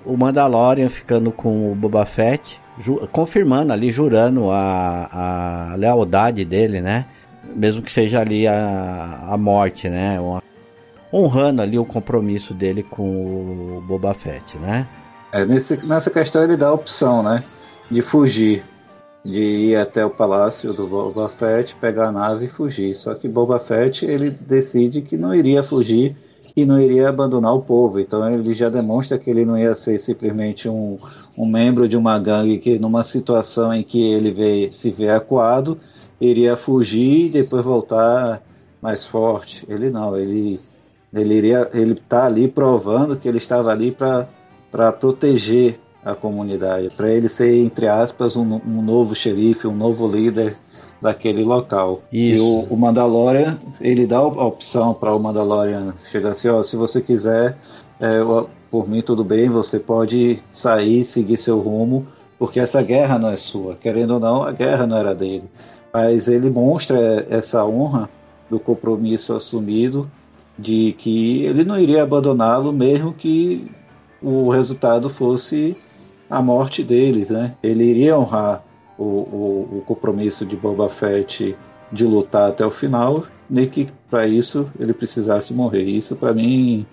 [0.05, 2.61] O Mandalorian ficando com o Boba Fett,
[3.11, 7.07] confirmando ali, jurando a, a lealdade dele, né?
[7.55, 10.21] Mesmo que seja ali a, a morte, né?
[10.21, 10.43] Uma,
[11.13, 14.87] honrando ali o compromisso dele com o Boba Fett, né?
[15.33, 17.43] É, nesse, nessa questão ele dá a opção, né?
[17.91, 18.65] De fugir
[19.25, 22.95] de ir até o palácio do Boba Fett, pegar a nave e fugir.
[22.95, 26.15] Só que Boba Fett ele decide que não iria fugir
[26.57, 27.99] e não iria abandonar o povo.
[27.99, 30.99] Então ele já demonstra que ele não ia ser simplesmente um,
[31.37, 35.79] um membro de uma gangue que numa situação em que ele vê, se vê acuado,
[36.21, 38.43] iria fugir e depois voltar
[38.81, 39.65] mais forte.
[39.69, 40.61] Ele não, ele
[41.13, 47.11] ele iria ele está ali provando que ele estava ali para proteger a comunidade, para
[47.11, 50.57] ele ser, entre aspas, um, um, novo xerife, um novo líder
[51.05, 52.01] daquele local.
[52.11, 52.43] Isso.
[52.43, 56.77] E o, o Mandalorian, ele dá a opção para o Mandalorian chegar assim, ó, se
[56.77, 57.59] você quiser,
[58.01, 58.21] é,
[58.71, 62.07] por mim tudo bem, você pode sair, seguir seu rumo,
[62.39, 63.75] porque essa guerra não é sua.
[63.75, 65.45] Querendo ou não, a guerra não era dele.
[65.93, 68.09] Mas ele mostra essa honra
[68.49, 70.11] do compromisso assumido
[70.59, 73.71] de que ele não iria abandoná-lo mesmo que
[74.23, 75.77] o resultado fosse
[76.31, 77.55] a morte deles, né?
[77.63, 78.65] Ele iria honrar
[78.99, 81.57] o, o, o compromisso de Boba Fett
[81.91, 85.83] de lutar até o final, nem que para isso ele precisasse morrer.
[85.83, 86.87] Isso para mim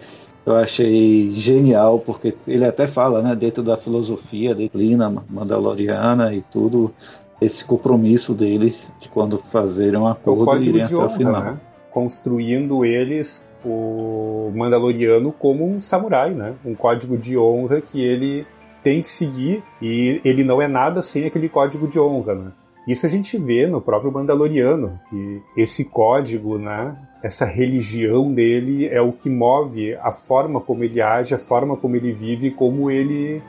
[0.46, 6.42] eu achei genial, porque ele até fala, né, dentro da filosofia da Lina Mandaloriana e
[6.52, 6.92] tudo,
[7.40, 11.42] esse compromisso deles de quando fazerem um acordo o código de honra, final.
[11.42, 11.60] Né?
[11.92, 16.54] Construindo eles o Mandaloriano como um samurai, né?
[16.66, 18.46] Um código de honra que ele
[18.84, 22.52] tem que seguir e ele não é nada sem aquele código de honra, né?
[22.88, 29.00] Isso a gente vê no próprio Mandaloriano, que esse código, né, essa religião dele é
[29.00, 33.42] o que move a forma como ele age, a forma como ele vive, como ele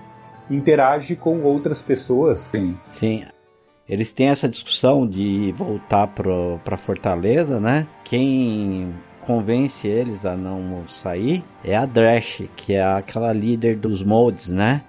[0.51, 2.38] interage com outras pessoas.
[2.38, 2.77] Sim.
[2.88, 3.25] Sim.
[3.88, 7.87] Eles têm essa discussão de voltar para Fortaleza, né?
[8.05, 14.51] Quem convence eles a não sair é a Dresh, que é aquela líder dos moldes,
[14.51, 14.83] né?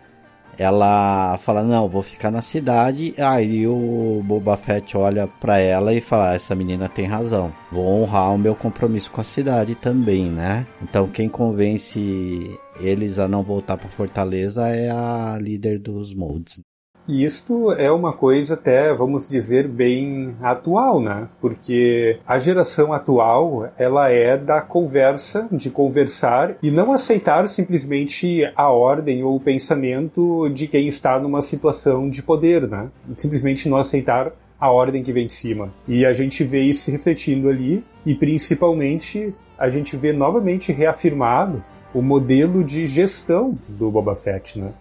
[0.58, 3.14] Ela fala: Não, vou ficar na cidade.
[3.18, 8.34] Aí o Boba Fett olha para ela e fala: Essa menina tem razão, vou honrar
[8.34, 10.66] o meu compromisso com a cidade também, né?
[10.82, 16.62] Então, quem convence eles a não voltar para Fortaleza é a líder dos moldes.
[17.08, 21.28] E isto é uma coisa até, vamos dizer, bem atual, né?
[21.42, 28.70] Porque a geração atual, ela é da conversa, de conversar e não aceitar simplesmente a
[28.70, 32.88] ordem ou o pensamento de quem está numa situação de poder, né?
[33.18, 35.74] Simplesmente não aceitar a ordem que vem de cima.
[35.86, 41.62] E a gente vê isso se refletindo ali e principalmente a gente vê novamente reafirmado
[41.94, 44.72] o modelo de gestão do Boba Fett, né?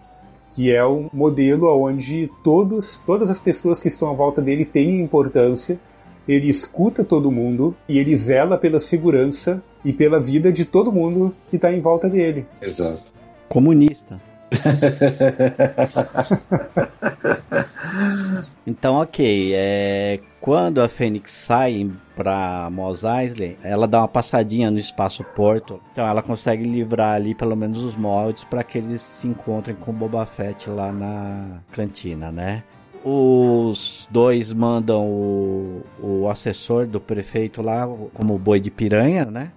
[0.53, 5.01] Que é um modelo onde todos, todas as pessoas que estão à volta dele têm
[5.01, 5.79] importância,
[6.27, 11.35] ele escuta todo mundo e ele zela pela segurança e pela vida de todo mundo
[11.49, 12.45] que está em volta dele.
[12.61, 13.11] Exato.
[13.49, 14.19] Comunista.
[18.65, 19.51] então, ok.
[19.53, 25.81] É, quando a Fênix sai para Mos Eisley, ela dá uma passadinha no espaço porto.
[25.91, 29.91] Então ela consegue livrar ali pelo menos os moldes para que eles se encontrem com
[29.93, 32.63] Boba Fett lá na cantina, né?
[33.03, 39.51] Os dois mandam o, o assessor do prefeito lá como boi de piranha, né?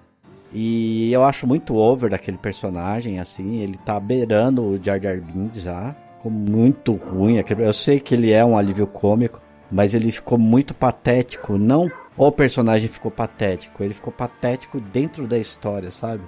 [0.52, 5.62] E eu acho muito over daquele personagem, assim, ele tá beirando o Jar Jar Binks
[5.62, 7.42] já, ficou muito ruim.
[7.59, 12.32] Eu sei que ele é um alívio cômico, mas ele ficou muito patético, não o
[12.32, 16.22] personagem ficou patético, ele ficou patético dentro da história, sabe?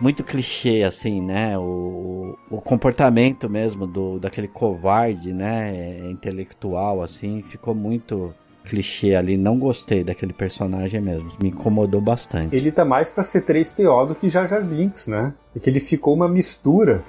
[0.00, 1.58] Muito clichê, assim, né?
[1.58, 5.98] O, o comportamento mesmo do daquele covarde, né?
[6.10, 9.36] Intelectual, assim, ficou muito clichê ali.
[9.36, 11.32] Não gostei daquele personagem mesmo.
[11.40, 12.54] Me incomodou bastante.
[12.54, 15.34] Ele tá mais pra ser 3PO do que Jar Jar Binks, né?
[15.52, 17.02] Porque ele ficou uma mistura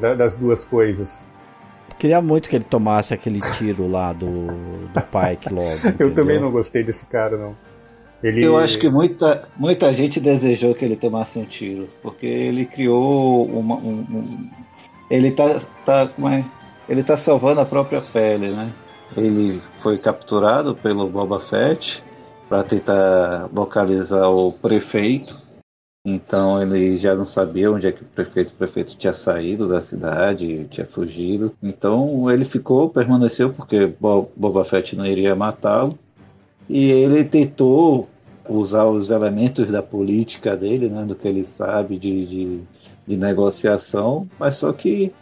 [0.00, 1.26] da, das duas coisas.
[1.98, 5.78] Queria muito que ele tomasse aquele tiro lá do, do Pike logo.
[5.98, 7.56] Eu também não gostei desse cara, não.
[8.22, 8.42] Ele...
[8.42, 13.46] Eu acho que muita, muita gente desejou que ele tomasse um tiro, porque ele criou
[13.46, 14.50] uma, um, um,
[15.08, 16.44] ele tá, tá como é,
[16.88, 18.72] ele tá salvando a própria pele, né?
[19.18, 22.02] Ele foi capturado pelo Boba Fett
[22.48, 25.40] para tentar localizar o prefeito.
[26.06, 29.80] Então ele já não sabia onde é que o prefeito, o prefeito tinha saído da
[29.80, 31.52] cidade, tinha fugido.
[31.60, 35.98] Então ele ficou, permaneceu porque Boba Fett não iria matá-lo.
[36.68, 38.08] E ele tentou
[38.48, 42.60] usar os elementos da política dele, né, do que ele sabe de, de,
[43.06, 45.12] de negociação, mas só que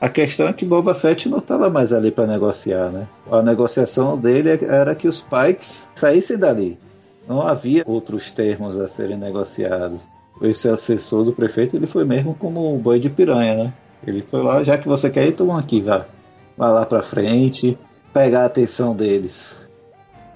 [0.00, 3.06] a questão é que Boba Fett não estava mais ali para negociar, né?
[3.30, 6.78] A negociação dele era que os Pikes saíssem dali.
[7.26, 10.08] Não havia outros termos a serem negociados.
[10.42, 13.72] Esse assessor do prefeito, ele foi mesmo como um boi de piranha, né?
[14.06, 16.04] Ele foi lá, já que você quer ir, toma aqui, vá.
[16.56, 17.78] Vai lá para frente,
[18.12, 19.56] pegar a atenção deles.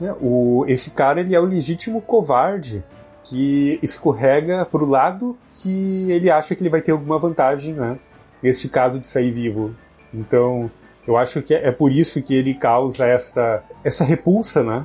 [0.00, 2.82] É, o, esse cara, ele é o legítimo covarde
[3.22, 7.98] que escorrega pro lado que ele acha que ele vai ter alguma vantagem, né?
[8.42, 9.74] Neste caso de sair vivo.
[10.12, 10.70] Então,
[11.06, 14.84] eu acho que é, é por isso que ele causa essa, essa repulsa, né?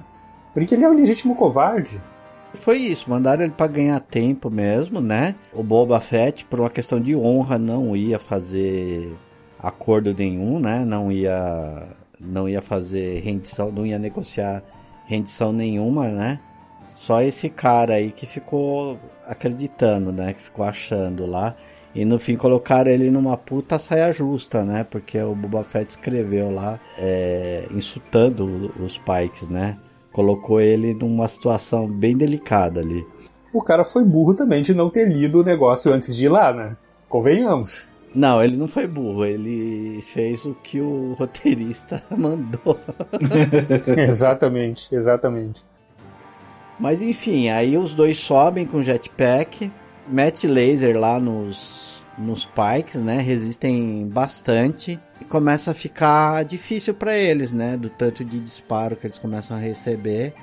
[0.53, 1.99] Porque ele é um legítimo covarde.
[2.55, 5.35] Foi isso, mandaram ele para ganhar tempo mesmo, né?
[5.53, 9.13] O Boba Fett, por uma questão de honra, não ia fazer
[9.59, 10.85] acordo nenhum, né?
[10.85, 11.83] Não ia,
[12.19, 14.63] não ia fazer rendição, não ia negociar
[15.05, 16.39] rendição nenhuma, né?
[16.97, 20.33] Só esse cara aí que ficou acreditando, né?
[20.33, 21.55] Que ficou achando lá.
[21.95, 24.83] E no fim colocaram ele numa puta saia justa, né?
[24.83, 29.77] Porque o Boba Fett escreveu lá, é, insultando os Pikes, né?
[30.11, 33.07] Colocou ele numa situação bem delicada ali.
[33.53, 36.51] O cara foi burro também de não ter lido o negócio antes de ir lá,
[36.51, 36.75] né?
[37.07, 37.87] Convenhamos.
[38.13, 42.77] Não, ele não foi burro, ele fez o que o roteirista mandou.
[43.97, 45.63] exatamente, exatamente.
[46.77, 49.71] Mas enfim, aí os dois sobem com jetpack,
[50.07, 53.19] mete laser lá nos, nos pikes, né?
[53.19, 57.77] Resistem bastante e começa a ficar difícil para eles, né?
[57.77, 60.33] Do tanto de disparo que eles começam a receber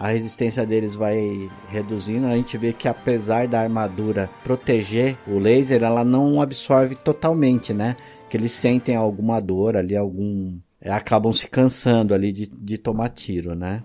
[0.00, 2.26] a resistência deles vai reduzindo.
[2.26, 7.98] A gente vê que apesar da armadura proteger o laser, ela não absorve totalmente, né?
[8.30, 10.58] Que eles sentem alguma dor ali, algum.
[10.80, 13.82] É, acabam se cansando ali de, de tomar tiro, né?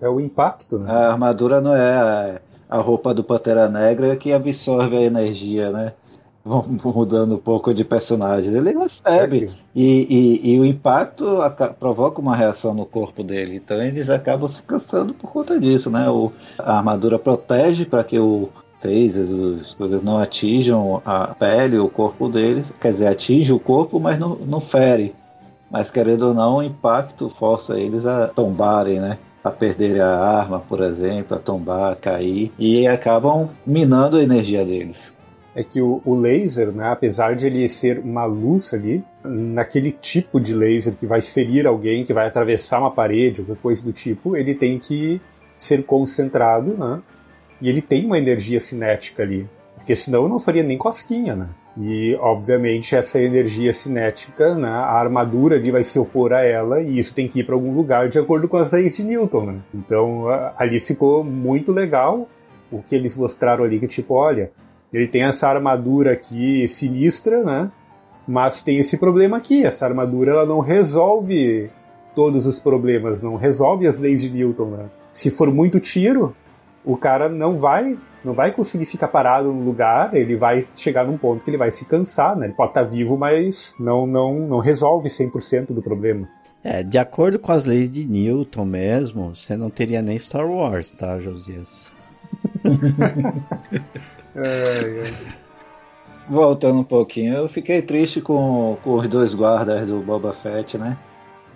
[0.00, 0.90] É o impacto, né?
[0.90, 5.92] A armadura não é a, roupa do Pantera Negra que absorve a energia, né?
[6.44, 8.54] vão mudando um pouco de personagem.
[8.54, 9.50] Ele recebe.
[9.74, 11.38] E, e, e, o impacto
[11.78, 13.56] provoca uma reação no corpo dele.
[13.56, 16.08] Então eles acabam se cansando por conta disso, né?
[16.08, 18.48] O, a armadura protege para que o
[18.80, 19.30] tasers,
[19.60, 22.72] as coisas não atinjam a pele, o corpo deles.
[22.80, 25.14] Quer dizer, atinge o corpo, mas não, não fere.
[25.70, 29.18] Mas querendo ou não, o impacto força eles a tombarem, né?
[29.42, 34.64] A perderem a arma, por exemplo, a tombar, a cair, e acabam minando a energia
[34.64, 35.12] deles
[35.54, 40.40] é que o, o, laser, né, apesar de ele ser uma luz ali, naquele tipo
[40.40, 44.36] de laser que vai ferir alguém, que vai atravessar uma parede, qualquer coisa do tipo,
[44.36, 45.20] ele tem que
[45.56, 47.02] ser concentrado, né?
[47.60, 49.46] E ele tem uma energia cinética ali,
[49.80, 51.48] porque senão não faria nem cosquinha, né?
[51.76, 56.98] E, obviamente, essa energia cinética, né, a armadura ali vai se opor a ela e
[56.98, 59.54] isso tem que ir para algum lugar de acordo com as leis de Newton, né?
[59.74, 60.24] Então,
[60.58, 62.28] ali ficou muito legal
[62.70, 64.50] o que eles mostraram ali, que tipo, olha,
[64.92, 67.70] ele tem essa armadura aqui sinistra, né?
[68.28, 71.70] Mas tem esse problema aqui, essa armadura ela não resolve
[72.14, 74.84] todos os problemas, não resolve as leis de Newton, né?
[75.10, 76.34] Se for muito tiro,
[76.84, 81.16] o cara não vai não vai conseguir ficar parado no lugar, ele vai chegar num
[81.16, 82.46] ponto que ele vai se cansar, né?
[82.46, 86.28] Ele pode estar vivo, mas não não não resolve 100% do problema.
[86.62, 90.90] É, de acordo com as leis de Newton mesmo, você não teria nem Star Wars,
[90.90, 91.90] tá, Josias?
[94.36, 95.14] ai, ai.
[96.28, 100.96] Voltando um pouquinho, eu fiquei triste com, com os dois guardas do Boba Fett, né?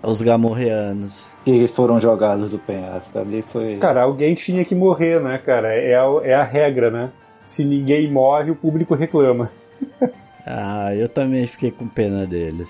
[0.01, 1.27] Os gamorreanos.
[1.43, 3.17] Que foram jogados do penhasco.
[3.17, 3.77] Ali foi.
[3.77, 5.73] Cara, alguém tinha que morrer, né, cara?
[5.73, 7.11] É a, é a regra, né?
[7.45, 9.51] Se ninguém morre, o público reclama.
[10.45, 12.69] ah, eu também fiquei com pena deles.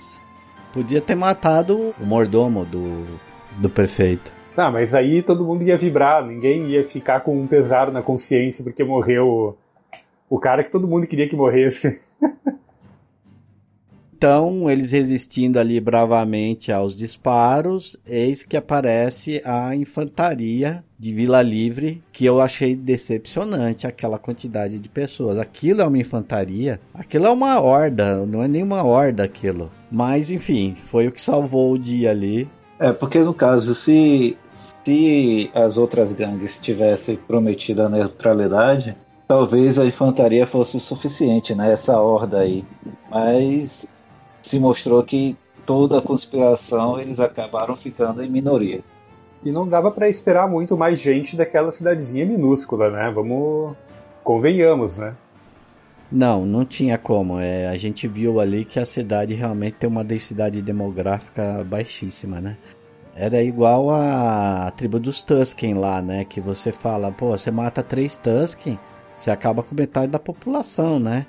[0.72, 3.06] Podia ter matado o mordomo do,
[3.56, 4.30] do prefeito.
[4.56, 8.64] Ah, mas aí todo mundo ia vibrar, ninguém ia ficar com um pesar na consciência
[8.64, 9.56] porque morreu
[10.28, 12.00] o cara que todo mundo queria que morresse.
[14.16, 22.02] Então, eles resistindo ali bravamente aos disparos, eis que aparece a infantaria de Vila Livre,
[22.14, 25.38] que eu achei decepcionante aquela quantidade de pessoas.
[25.38, 29.70] Aquilo é uma infantaria, aquilo é uma horda, não é nenhuma horda aquilo.
[29.92, 32.48] Mas, enfim, foi o que salvou o dia ali.
[32.80, 34.34] É, porque no caso, se,
[34.82, 38.96] se as outras gangues tivessem prometido a neutralidade,
[39.28, 41.70] talvez a infantaria fosse suficiente, né?
[41.70, 42.64] Essa horda aí.
[43.10, 43.86] Mas
[44.46, 45.36] se mostrou que
[45.66, 48.80] toda a conspiração, eles acabaram ficando em minoria.
[49.44, 53.10] E não dava para esperar muito mais gente daquela cidadezinha minúscula, né?
[53.12, 53.76] Vamos.
[54.22, 55.14] Convenhamos, né?
[56.10, 57.40] Não, não tinha como.
[57.40, 62.56] É, a gente viu ali que a cidade realmente tem uma densidade demográfica baixíssima, né?
[63.14, 66.24] Era igual a, a tribo dos Tusken lá, né?
[66.24, 68.78] Que você fala, pô, você mata três Tusken,
[69.16, 71.26] você acaba com metade da população, né?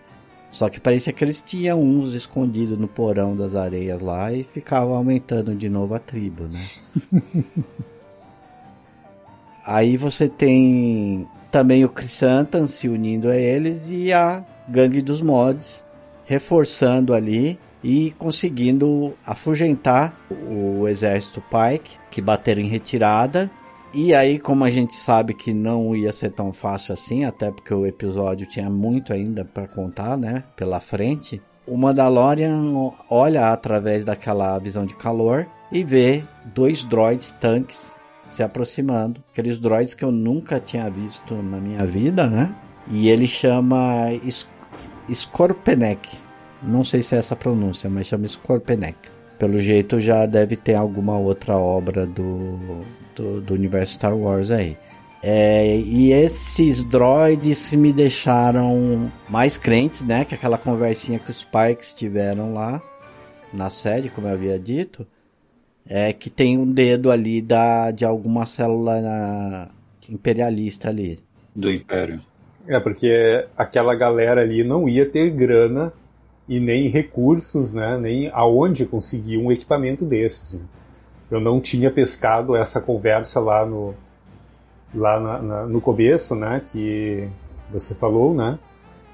[0.51, 4.95] Só que parecia que eles tinham uns escondidos no porão das areias lá e ficavam
[4.95, 6.59] aumentando de novo a tribo, né?
[9.65, 15.85] Aí você tem também o Chrysanthemum se unindo a eles e a gangue dos mods
[16.25, 23.49] reforçando ali e conseguindo afugentar o exército Pike que bateram em retirada.
[23.99, 27.73] E aí, como a gente sabe que não ia ser tão fácil assim, até porque
[27.73, 32.61] o episódio tinha muito ainda para contar, né, pela frente, o Mandalorian
[33.09, 36.23] olha através daquela visão de calor e vê
[36.53, 37.95] dois droids tanques
[38.29, 39.19] se aproximando.
[39.31, 42.53] Aqueles droids que eu nunca tinha visto na minha vida, né?
[42.91, 44.11] E ele chama
[45.11, 46.07] Scorpenek.
[46.61, 49.09] Não sei se é essa pronúncia, mas chama Scorpenek.
[49.39, 52.83] Pelo jeito já deve ter alguma outra obra do,
[53.17, 54.77] do, do universo Star Wars aí.
[55.21, 60.23] É, e esses droids me deixaram mais crentes, né?
[60.23, 62.81] Que aquela conversinha que os Pikes tiveram lá
[63.51, 65.05] na série, como eu havia dito
[65.89, 69.69] é que tem um dedo ali da, de alguma célula na,
[70.09, 71.19] imperialista ali.
[71.55, 72.19] Do Império.
[72.67, 75.93] É, porque aquela galera ali não ia ter grana
[76.47, 80.55] e nem recursos, né, nem aonde conseguir um equipamento desses.
[80.55, 80.61] Né?
[81.29, 83.93] Eu não tinha pescado essa conversa lá no
[84.93, 87.27] lá na, na, no começo, né, que
[87.69, 88.57] você falou, né?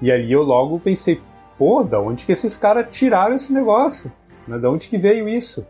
[0.00, 1.20] E ali eu logo pensei,
[1.58, 4.10] pô, da onde que esses caras tiraram esse negócio?
[4.46, 4.58] Né?
[4.58, 5.66] Da onde que veio isso?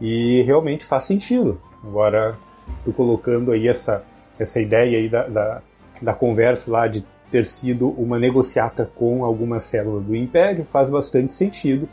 [0.00, 1.60] E realmente faz sentido.
[1.84, 2.36] Agora,
[2.84, 4.04] tu colocando aí essa,
[4.38, 5.62] essa ideia aí da, da,
[6.00, 11.32] da conversa lá de ter sido uma negociata com alguma célula do Império, faz bastante
[11.32, 11.88] sentido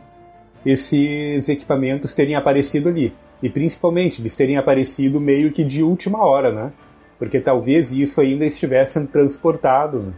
[0.66, 3.14] esses equipamentos terem aparecido ali.
[3.42, 6.72] E principalmente eles terem aparecido meio que de última hora, né?
[7.18, 10.14] Porque talvez isso ainda estivesse transportado.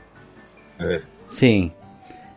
[0.79, 0.95] Né?
[0.95, 1.01] É.
[1.25, 1.71] Sim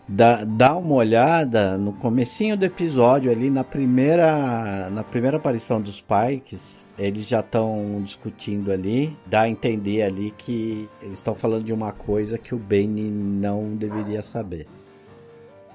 [0.09, 6.01] dá, dá uma olhada no comecinho do episódio ali na primeira na primeira aparição dos
[6.03, 11.73] Pikes eles já estão discutindo ali dá a entender ali que eles estão falando de
[11.73, 14.67] uma coisa que o Bane não deveria saber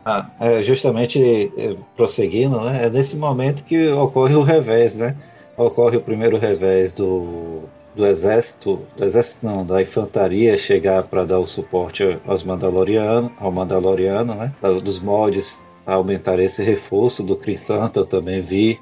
[0.05, 2.85] ah, é justamente é, prosseguindo né?
[2.85, 5.15] É nesse momento que ocorre o revés né?
[5.57, 7.63] Ocorre o primeiro revés do
[7.95, 13.51] do exército, do exército não, da infantaria chegar para dar o suporte aos Mandalorianos, ao
[13.51, 14.53] Mandaloriano, né?
[14.81, 18.79] Dos mods aumentar esse reforço do Crisanta eu também vi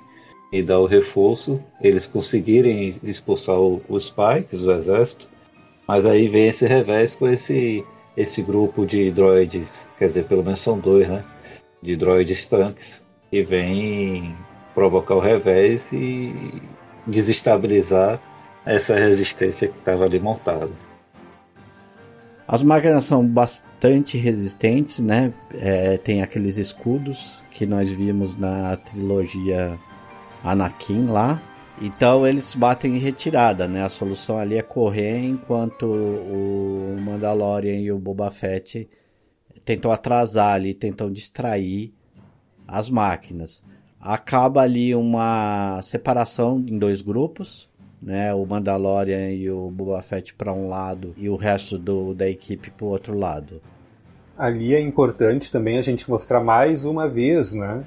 [0.52, 5.28] e dar o reforço, eles conseguirem expulsar os Pikes, o exército,
[5.88, 7.84] mas aí vem esse revés com esse
[8.18, 11.24] esse grupo de droids, quer dizer, pelo menos são dois, né?
[11.82, 14.36] De droids tanques, e vem
[14.74, 16.34] provocar o revés e
[17.06, 18.20] desestabilizar
[18.66, 20.72] essa resistência que estava ali montada.
[22.48, 25.34] As máquinas são bastante resistentes, né?
[25.54, 29.78] É, tem aqueles escudos que nós vimos na trilogia
[30.44, 31.42] Anakin lá.
[31.82, 33.84] Então eles batem em retirada, né?
[33.84, 38.90] A solução ali é correr enquanto o Mandalorian e o Boba Fett
[39.64, 41.94] tentam atrasar ali, tentam distrair
[42.68, 43.64] as máquinas.
[44.00, 47.70] Acaba ali uma separação em dois grupos
[48.02, 48.34] né?
[48.34, 52.72] O Mandalorian e o Boba Fett para um lado e o resto do, da equipe
[52.72, 53.62] para o outro lado.
[54.38, 57.84] Ali é importante também a gente mostrar mais uma vez, né?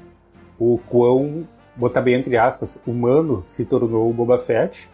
[0.58, 4.88] O quão, botar bem entre aspas, humano se tornou o Boba Fett,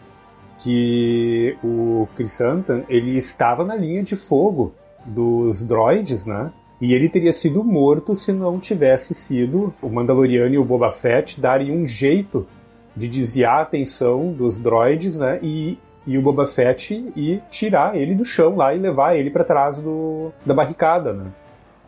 [0.59, 4.73] que o Chrysanthemum, ele estava na linha de fogo
[5.05, 6.51] dos droids, né?
[6.81, 11.41] E ele teria sido morto se não tivesse sido o Mandaloriano e o Boba Fett
[11.41, 12.47] darem um jeito
[12.95, 15.39] de desviar a atenção dos droids, né?
[15.43, 19.45] E, e o Boba Fett e tirar ele do chão lá e levar ele para
[19.45, 21.27] trás do, da barricada, né?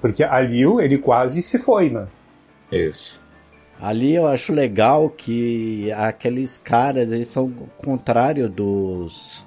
[0.01, 2.07] Porque ali ele quase se foi, né?
[2.71, 3.21] Isso.
[3.81, 9.47] Ali eu acho legal que aqueles caras, eles são o contrário dos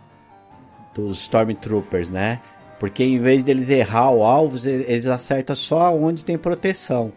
[0.93, 2.41] dos Stormtroopers, né?
[2.79, 7.11] Porque em vez deles errar o alvo, eles acertam só onde tem proteção,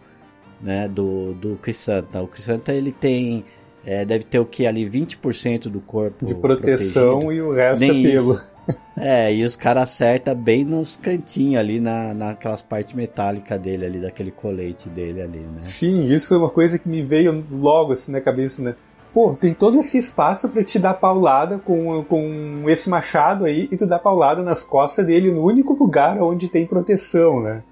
[0.61, 0.87] né?
[0.87, 2.21] Do, do Crisanta.
[2.21, 3.43] O Crisanta ele tem
[3.85, 7.33] é, deve ter o que ali 20% do corpo de proteção protegido.
[7.33, 8.33] e o resto Nem é pelo.
[8.33, 8.54] Isso.
[8.97, 13.99] É, e os caras acertam bem nos cantinhos ali, na, naquelas partes metálicas dele ali,
[13.99, 15.59] daquele colete dele ali, né?
[15.59, 18.75] Sim, isso foi uma coisa que me veio logo assim na cabeça, né?
[19.13, 23.77] Pô, tem todo esse espaço para te dar paulada com, com esse machado aí e
[23.77, 27.63] tu dá paulada nas costas dele no único lugar onde tem proteção, né?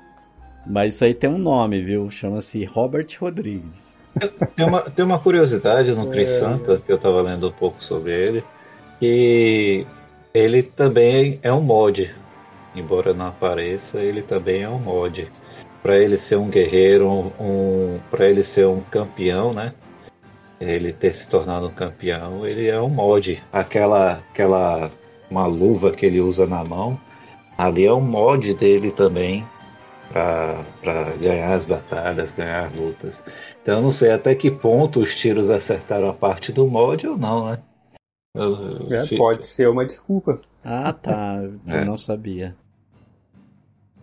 [0.65, 2.09] Mas isso aí tem um nome, viu?
[2.09, 3.93] Chama-se Robert Rodrigues.
[4.55, 6.39] Tem uma, tem uma curiosidade no Chris é...
[6.39, 8.43] Santa, que eu tava lendo um pouco sobre ele,
[8.99, 9.85] que
[10.34, 12.13] ele também é um mod.
[12.75, 15.31] Embora não apareça, ele também é um mod.
[15.84, 19.73] Para ele ser um guerreiro, um, um para ele ser um campeão, né?
[20.59, 23.41] Ele ter se tornado um campeão, ele é um mod.
[23.51, 24.89] Aquela, aquela
[25.29, 26.99] uma luva que ele usa na mão,
[27.57, 29.45] ali é um mod dele também
[30.11, 33.23] para ganhar as batalhas, ganhar as lutas.
[33.61, 37.17] Então eu não sei até que ponto os tiros acertaram a parte do mod ou
[37.17, 37.59] não, né?
[38.36, 40.41] Eu, eu é, pode ser uma desculpa.
[40.65, 41.39] Ah, tá.
[41.67, 41.86] Eu é.
[41.86, 42.55] não sabia.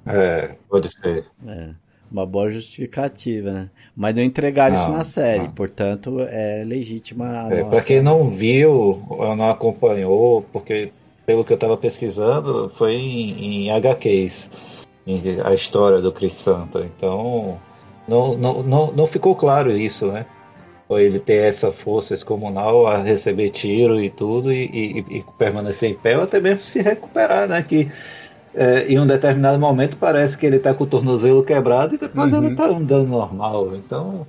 [0.07, 1.27] É, pode ser.
[1.45, 1.71] É,
[2.09, 3.71] uma boa justificativa, né?
[3.97, 5.51] Mas não entregaram não, isso na série, não.
[5.51, 10.93] portanto é legítima a é, Para quem não viu ou não acompanhou, porque
[11.27, 14.49] pelo que eu estava pesquisando, foi em, em HQs
[15.45, 16.81] a história do Chris Santa.
[16.81, 17.59] Então
[18.07, 20.25] não, não, não, não ficou claro isso, né?
[20.99, 25.95] Ele ter essa força excomunal a receber tiro e tudo e, e, e permanecer em
[25.95, 27.63] pé ou até mesmo se recuperar, né?
[27.63, 27.91] Que
[28.55, 32.33] é, em um determinado momento parece que ele está com o tornozelo quebrado e depois
[32.33, 32.43] uhum.
[32.43, 33.75] ele está andando normal.
[33.77, 34.27] Então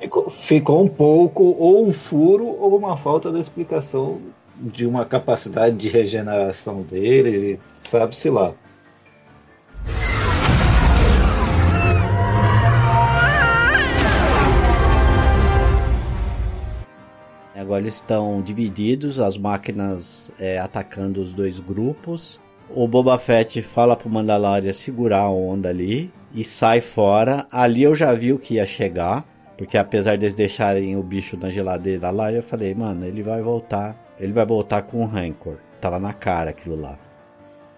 [0.00, 4.20] ficou, ficou um pouco ou um furo ou uma falta de explicação
[4.58, 8.52] de uma capacidade de regeneração dele, sabe-se lá.
[17.56, 22.38] Agora eles estão divididos, as máquinas é, atacando os dois grupos.
[22.68, 27.46] O Boba Fett fala pro Mandalorian segurar a onda ali e sai fora.
[27.50, 29.24] Ali eu já vi o que ia chegar,
[29.56, 33.96] porque apesar deles deixarem o bicho na geladeira lá, eu falei, mano, ele vai voltar,
[34.20, 35.56] ele vai voltar com o Rancor.
[35.80, 36.98] Tava na cara aquilo lá.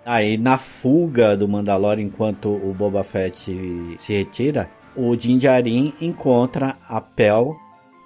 [0.04, 3.54] Aí na fuga do Mandalorian, enquanto o Boba Fett
[3.96, 7.54] se retira, o Din Djarin encontra a Pel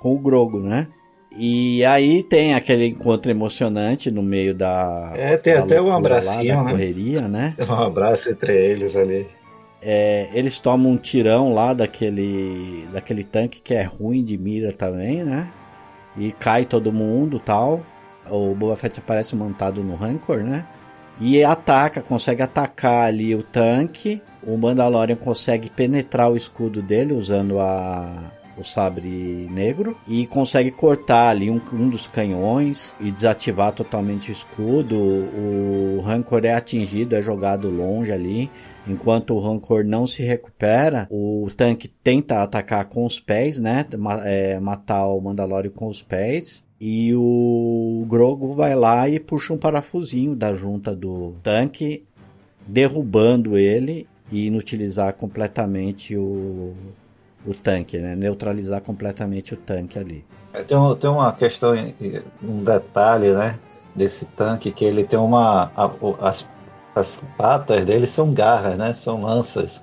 [0.00, 0.88] com o Grogo, né?
[1.36, 5.12] E aí tem aquele encontro emocionante no meio da.
[5.16, 6.70] É, tem da até um abracinho, lá, né?
[6.70, 7.54] correria, né?
[7.56, 9.26] Tem um abraço entre eles ali.
[9.80, 15.24] É, eles tomam um tirão lá daquele, daquele tanque que é ruim de mira também,
[15.24, 15.50] né?
[16.16, 17.80] E cai todo mundo tal.
[18.30, 20.66] O Boba Fett aparece montado no Rancor, né?
[21.20, 24.22] E ataca, consegue atacar ali o tanque.
[24.42, 31.30] O Mandalorian consegue penetrar o escudo dele usando a, o sabre negro e consegue cortar
[31.30, 34.96] ali um, um dos canhões e desativar totalmente o escudo.
[34.96, 38.50] O Rancor é atingido, é jogado longe ali.
[38.86, 43.86] Enquanto o Rancor não se recupera, o tanque tenta atacar com os pés, né?
[44.24, 46.64] É, matar o Mandalorian com os pés.
[46.80, 52.02] E o Grogu vai lá e puxa um parafusinho da junta do tanque,
[52.66, 56.74] derrubando ele e inutilizar completamente o,
[57.46, 58.14] o tanque, né?
[58.14, 60.24] Neutralizar completamente o tanque ali.
[60.52, 61.72] É, tem, tem uma questão,
[62.42, 63.58] um detalhe, né?
[63.94, 65.70] Desse tanque que ele tem uma.
[65.76, 65.90] A,
[66.20, 66.48] as,
[66.94, 68.92] as patas dele são garras, né?
[68.92, 69.82] São lanças.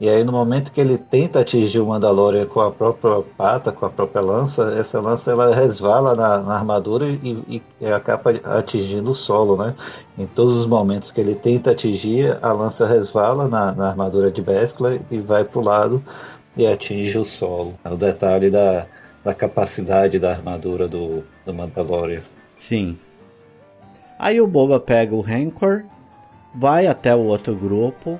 [0.00, 3.84] E aí no momento que ele tenta atingir o Mandalorian com a própria pata, com
[3.84, 9.14] a própria lança, essa lança ela resvala na, na armadura e, e, acaba atingindo o
[9.14, 9.74] solo, né?
[10.16, 14.40] Em todos os momentos que ele tenta atingir, a lança resvala na, na armadura de
[14.40, 16.04] Beskla e vai para o lado,
[16.58, 17.74] e atinge o solo.
[17.84, 18.86] É o detalhe da,
[19.24, 22.22] da capacidade da armadura do, do Mandalorian.
[22.56, 22.98] Sim.
[24.18, 25.84] Aí o Boba pega o Rancor,
[26.52, 28.18] vai até o outro grupo,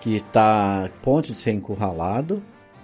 [0.00, 2.42] que está a ponto de ser encurralado,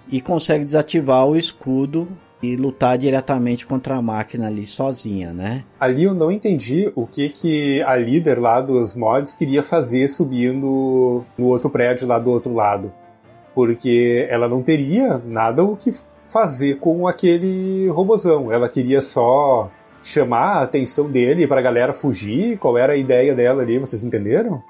[0.09, 2.07] e consegue desativar o escudo
[2.41, 5.65] e lutar diretamente contra a máquina ali sozinha, né?
[5.81, 11.25] Ali eu não entendi o que que a líder lá dos mods queria fazer subindo
[11.39, 12.93] no outro prédio lá do outro lado
[13.55, 15.91] porque ela não teria nada o que
[16.25, 18.51] fazer com aquele robozão.
[18.51, 19.71] Ela queria só
[20.03, 22.59] chamar a atenção dele para a galera fugir.
[22.59, 23.79] Qual era a ideia dela ali?
[23.79, 24.63] Vocês entenderam?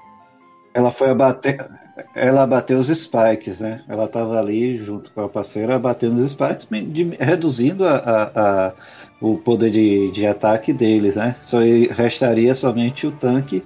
[0.73, 1.65] Ela foi abater,
[2.13, 3.81] ela abateu os spikes, né?
[3.87, 6.67] Ela estava ali junto com a parceira abatendo os spikes,
[7.17, 8.73] reduzindo a, a, a,
[9.21, 11.35] o poder de, de ataque deles, né?
[11.41, 11.59] Só
[11.91, 13.63] restaria somente o tanque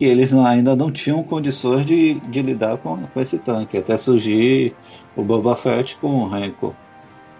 [0.00, 3.98] e eles não, ainda não tinham condições de, de lidar com, com, esse tanque, até
[3.98, 4.74] surgir
[5.14, 6.72] o Boba Fett com o Rancor.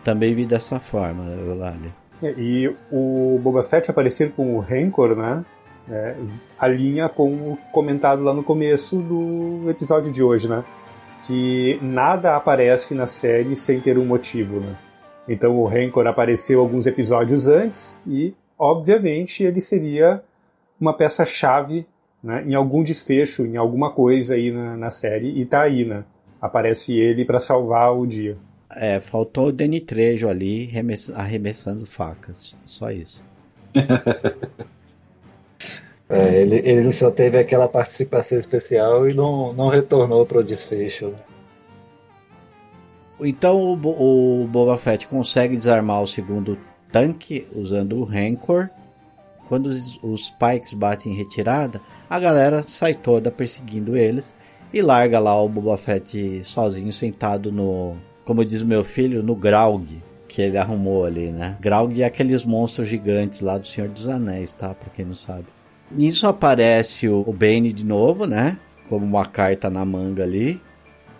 [0.04, 1.94] Também vi dessa forma, Eulália.
[2.22, 5.44] É, e o Boba Fett aparecer com o Rancor, né?
[5.90, 6.14] é,
[6.58, 10.64] alinha com o comentado lá no começo do episódio de hoje, né?
[11.22, 14.76] Que nada aparece na série sem ter um motivo, né?
[15.28, 20.22] Então o Rancor apareceu alguns episódios antes e, obviamente, ele seria
[20.80, 21.86] uma peça-chave
[22.22, 26.04] né, em algum desfecho, em alguma coisa aí na, na série, e tá aí, né?
[26.40, 28.36] Aparece ele para salvar o dia.
[28.70, 30.70] É, faltou o Danny Trejo ali
[31.14, 32.54] arremessando facas.
[32.64, 33.22] Só isso.
[36.08, 41.12] é, ele, ele só teve aquela participação especial e não, não retornou para o desfecho.
[43.20, 46.56] Então o, o Boba Fett consegue desarmar o segundo
[46.92, 48.70] tanque usando o Rancor.
[49.48, 51.80] Quando os, os Pikes batem em retirada,
[52.10, 54.34] a galera sai toda perseguindo eles
[54.74, 57.94] e larga lá o Boba Fett sozinho sentado no,
[58.24, 61.56] como diz meu filho, no Graug que ele arrumou ali, né?
[61.60, 64.72] Graug é aqueles monstros gigantes lá do Senhor dos Anéis, tá?
[64.74, 65.46] Pra quem não sabe.
[65.90, 68.56] Nisso aparece o, o Bane de novo, né?
[68.88, 70.60] Como uma carta na manga ali.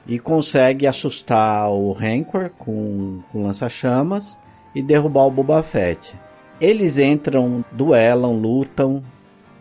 [0.07, 4.39] E consegue assustar o Rancor com, com lança-chamas
[4.75, 6.15] e derrubar o Boba Fett.
[6.61, 9.03] Eles entram, duelam, lutam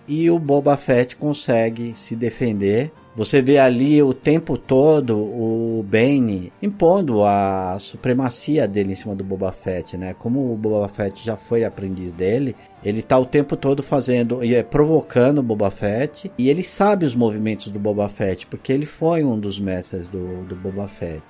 [0.10, 6.54] e o Boba Fett consegue se defender você vê ali o tempo todo o Bane
[6.62, 10.16] impondo a supremacia dele em cima do Boba Fett, né?
[10.18, 14.56] Como o Boba Fett já foi aprendiz dele, ele tá o tempo todo fazendo e
[14.56, 18.86] é, provocando o Boba Fett e ele sabe os movimentos do Boba Fett porque ele
[18.86, 21.24] foi um dos mestres do, do Boba Fett.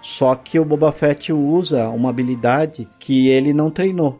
[0.00, 4.18] Só que o Boba Fett usa uma habilidade que ele não treinou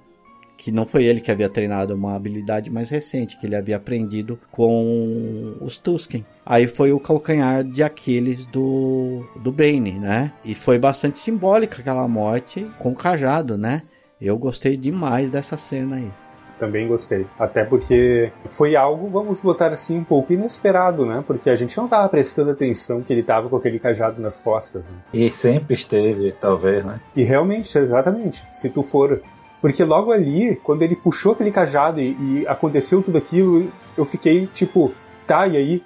[0.67, 4.37] que não foi ele que havia treinado uma habilidade mais recente, que ele havia aprendido
[4.51, 6.27] com os Tusken.
[6.45, 10.33] Aí foi o calcanhar de Aquiles do, do Bane, né?
[10.45, 13.83] E foi bastante simbólica aquela morte com o cajado, né?
[14.21, 16.11] Eu gostei demais dessa cena aí.
[16.59, 17.29] Também gostei.
[17.39, 21.23] Até porque foi algo, vamos botar assim, um pouco inesperado, né?
[21.25, 24.89] Porque a gente não estava prestando atenção que ele estava com aquele cajado nas costas.
[24.89, 24.97] Né?
[25.15, 26.99] E sempre esteve, talvez, né?
[27.15, 28.43] E realmente, exatamente.
[28.53, 29.23] Se tu for
[29.61, 34.47] porque logo ali, quando ele puxou aquele cajado e, e aconteceu tudo aquilo, eu fiquei
[34.47, 34.93] tipo,
[35.27, 35.83] tá, e aí?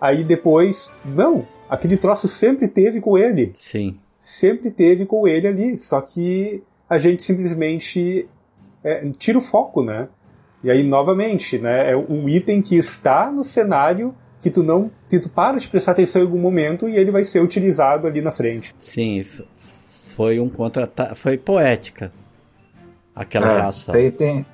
[0.00, 3.50] Aí depois, não, aquele troço sempre teve com ele.
[3.54, 3.98] Sim.
[4.20, 8.28] Sempre teve com ele ali, só que a gente simplesmente
[8.84, 10.08] é, tira o foco, né?
[10.62, 15.18] E aí, novamente, né, é um item que está no cenário que tu não, que
[15.18, 18.30] tu para de prestar atenção em algum momento e ele vai ser utilizado ali na
[18.30, 18.74] frente.
[18.78, 19.24] Sim,
[20.08, 22.12] foi um contra foi poética
[23.18, 23.94] aquela é, reação.
[23.94, 24.46] Tem, tem,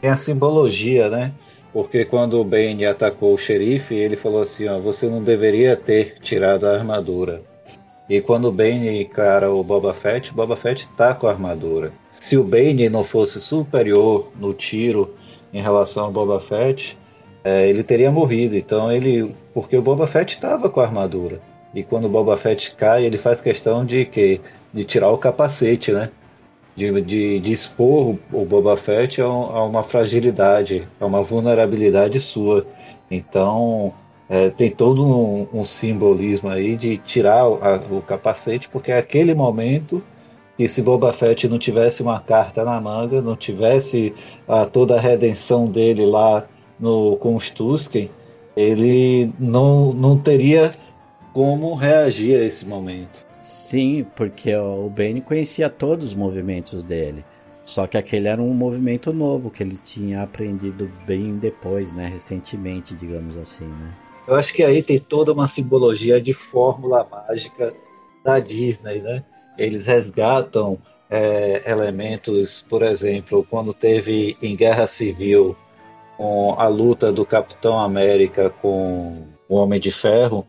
[0.00, 1.32] tem a simbologia, né?
[1.72, 6.16] Porque quando o Bane atacou o xerife, ele falou assim: ó, você não deveria ter
[6.20, 7.42] tirado a armadura.
[8.08, 11.92] E quando o Bane encara o Boba Fett, o Boba Fett tá com a armadura.
[12.10, 15.14] Se o Bane não fosse superior no tiro
[15.52, 16.98] em relação ao Boba Fett,
[17.44, 18.56] é, ele teria morrido.
[18.56, 21.40] Então ele, porque o Boba Fett estava com a armadura.
[21.72, 24.40] E quando o Boba Fett cai, ele faz questão de que
[24.74, 26.10] de tirar o capacete, né?
[26.80, 32.64] De, de, de expor o Boba Fett a, a, uma fragilidade, a uma vulnerabilidade sua.
[33.10, 33.92] Então
[34.28, 39.34] é, tem todo um, um, simbolismo aí de tirar a, o capacete, porque é aquele
[39.34, 40.02] momento
[40.56, 44.14] que se Boba Fett não tivesse uma carta na manga, não tivesse
[44.48, 46.46] a, toda a redenção dele lá
[46.78, 48.08] no, com os Tusken,
[48.56, 50.72] ele não, não teria
[51.34, 53.29] como reagir a esse momento.
[53.50, 57.24] Sim, porque o Bane conhecia todos os movimentos dele.
[57.64, 62.06] Só que aquele era um movimento novo que ele tinha aprendido bem depois, né?
[62.06, 63.92] Recentemente, digamos assim, né?
[64.28, 67.74] Eu acho que aí tem toda uma simbologia de fórmula mágica
[68.24, 69.24] da Disney, né?
[69.58, 70.78] Eles resgatam
[71.10, 75.56] é, elementos, por exemplo, quando teve em Guerra Civil
[76.16, 80.46] com a luta do Capitão América com o Homem de Ferro,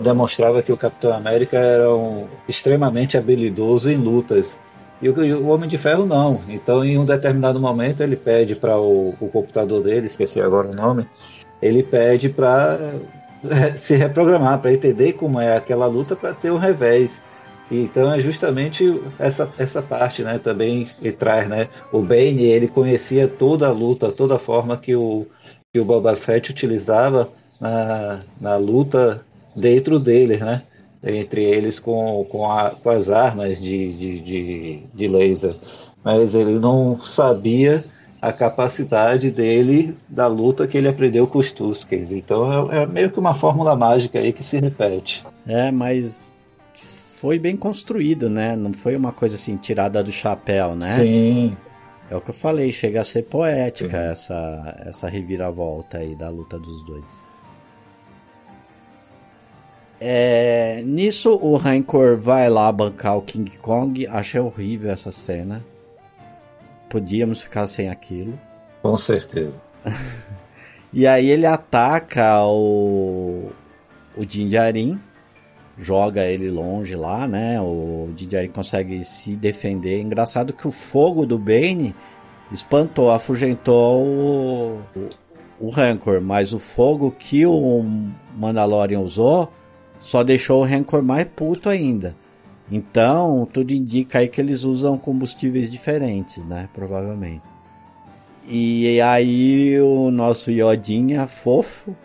[0.00, 4.58] demonstrava que o Capitão América era um, extremamente habilidoso em lutas.
[5.00, 6.40] E o, o, Homem de Ferro não.
[6.48, 10.74] Então, em um determinado momento, ele pede para o, o, computador dele, esqueci agora o
[10.74, 11.06] nome,
[11.60, 12.78] ele pede para
[13.50, 17.20] é, se reprogramar, para entender como é aquela luta, para ter um revés.
[17.68, 20.38] Então é justamente essa, essa parte, né?
[20.38, 21.68] Também que traz, né?
[21.90, 25.26] O Bane ele conhecia toda a luta, toda a forma que o
[25.72, 29.24] que o Boba Fett utilizava na, na luta
[29.54, 30.62] dentro deles, né?
[31.04, 35.54] Entre eles com, com, a, com as armas de, de, de, de laser.
[36.04, 37.84] Mas ele não sabia
[38.20, 42.12] a capacidade dele da luta que ele aprendeu com os Tuskens.
[42.12, 45.24] Então é, é, meio que uma fórmula mágica aí que se repete.
[45.44, 46.32] É, mas
[46.74, 48.54] foi bem construído, né?
[48.54, 50.90] Não foi uma coisa assim tirada do chapéu, né?
[50.92, 51.56] Sim.
[52.08, 56.58] É o que eu falei, chega a ser poética essa, essa reviravolta aí da luta
[56.58, 57.04] dos dois.
[60.04, 64.04] É, nisso o Rancor vai lá bancar o King Kong.
[64.08, 65.64] Achei horrível essa cena.
[66.90, 68.36] Podíamos ficar sem aquilo.
[68.82, 69.62] Com certeza.
[70.92, 73.50] e aí ele ataca o,
[74.16, 74.98] o Jinjarin,
[75.78, 77.60] joga ele longe lá, né?
[77.60, 80.00] O Jinjarin consegue se defender.
[80.00, 81.94] Engraçado que o fogo do Bane
[82.50, 85.08] espantou, afugentou o, o,
[85.68, 87.84] o Rancor, mas o fogo que o
[88.34, 89.48] Mandalorian usou
[90.02, 92.14] só deixou o Rancor mais puto ainda.
[92.70, 96.68] Então, tudo indica aí que eles usam combustíveis diferentes, né?
[96.74, 97.42] Provavelmente.
[98.46, 101.96] E aí o nosso Yodinha fofo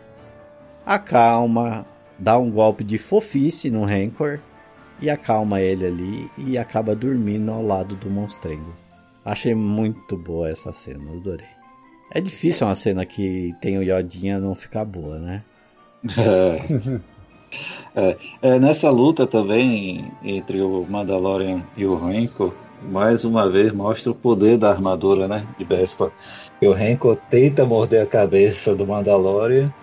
[0.86, 1.86] acalma,
[2.20, 4.40] dá um golpe de fofice no Rancor
[5.02, 8.76] e acalma ele ali e acaba dormindo ao lado do monstrengo.
[9.26, 11.48] Achei muito boa essa cena, adorei.
[12.12, 15.44] É difícil uma cena que tem o Yodinha não ficar boa, né?
[17.96, 24.12] É, é, nessa luta também entre o Mandalorian e o Renko, mais uma vez mostra
[24.12, 26.12] o poder da armadura né, de Bespla.
[26.62, 29.74] E o Renko tenta morder a cabeça do Mandalorian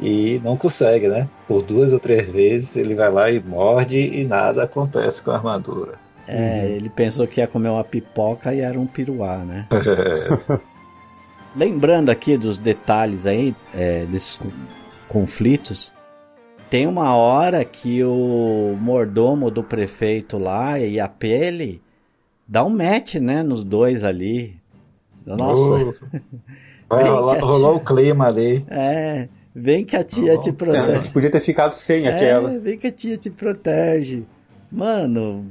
[0.00, 1.28] e não consegue, né?
[1.46, 5.36] Por duas ou três vezes ele vai lá e morde e nada acontece com a
[5.36, 5.94] armadura.
[6.26, 6.76] É, uhum.
[6.76, 9.66] ele pensou que ia comer uma pipoca e era um piruá, né?
[11.54, 14.38] Lembrando aqui dos detalhes aí, é, desses
[15.08, 15.92] conflitos,
[16.70, 21.82] tem uma hora que o mordomo do prefeito lá e a Pele
[22.46, 24.56] dá um match, né, nos dois ali.
[25.26, 25.74] Nossa.
[26.88, 28.64] Uh, rolou o clima ali.
[28.70, 29.28] É.
[29.52, 30.92] Vem que a tia te protege.
[30.92, 32.56] É, a gente podia ter ficado sem é, aquela.
[32.56, 34.22] Vem que a tia te protege.
[34.70, 35.46] Mano,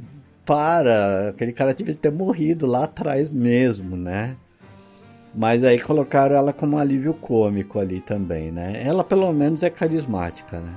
[0.46, 1.30] para.
[1.30, 4.38] Aquele cara devia ter morrido lá atrás mesmo, né?
[5.36, 8.82] Mas aí colocaram ela como um alívio cômico ali também, né?
[8.86, 10.74] Ela pelo menos é carismática, né?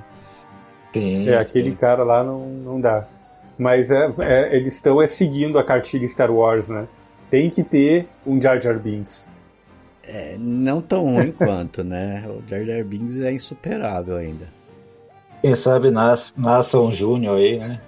[0.93, 1.75] Sim, é, aquele sim.
[1.75, 3.07] cara lá não, não dá.
[3.57, 6.87] Mas é, é eles estão é, seguindo a cartilha Star Wars, né?
[7.29, 9.27] Tem que ter um Jar Jar Binks.
[10.03, 12.23] É, não tão ruim quanto, né?
[12.27, 14.47] O Jar Jar Binks é insuperável ainda.
[15.41, 17.81] Quem sabe nasce, nasce um Júnior aí, né?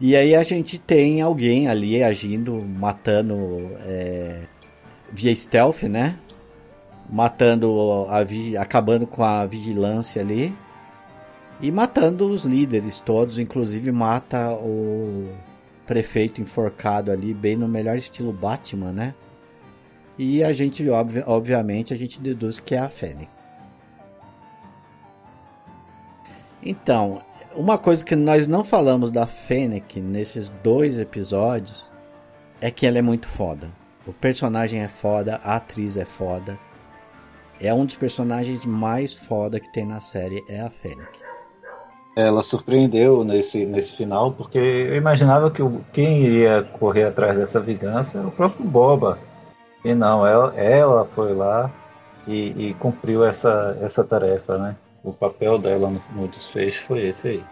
[0.00, 3.36] e aí a gente tem alguém ali agindo, matando
[3.84, 4.42] é,
[5.10, 6.16] via stealth, né?
[7.08, 10.56] Matando a acabando com a vigilância ali
[11.60, 15.32] e matando os líderes todos, inclusive mata o
[15.86, 19.14] prefeito enforcado ali bem no melhor estilo Batman, né?
[20.18, 23.28] E a gente obvi obviamente a gente deduz que é a Fênix.
[26.62, 27.20] Então,
[27.54, 31.90] uma coisa que nós não falamos da Fennec nesses dois episódios
[32.60, 33.68] é que ela é muito foda.
[34.06, 36.58] O personagem é foda, a atriz é foda
[37.60, 41.24] é um dos personagens mais foda que tem na série, é a Fennec.
[42.16, 47.58] Ela surpreendeu nesse, nesse final, porque eu imaginava que o, quem iria correr atrás dessa
[47.60, 49.18] vingança era o próprio Boba.
[49.84, 51.70] E não, ela, ela foi lá
[52.26, 54.76] e, e cumpriu essa, essa tarefa, né?
[55.02, 57.44] O papel dela no, no desfecho foi esse aí.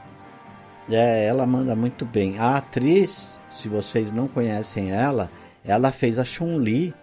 [0.90, 2.38] É, ela manda muito bem.
[2.38, 5.28] A atriz, se vocês não conhecem ela,
[5.64, 6.94] ela fez a Chun-Li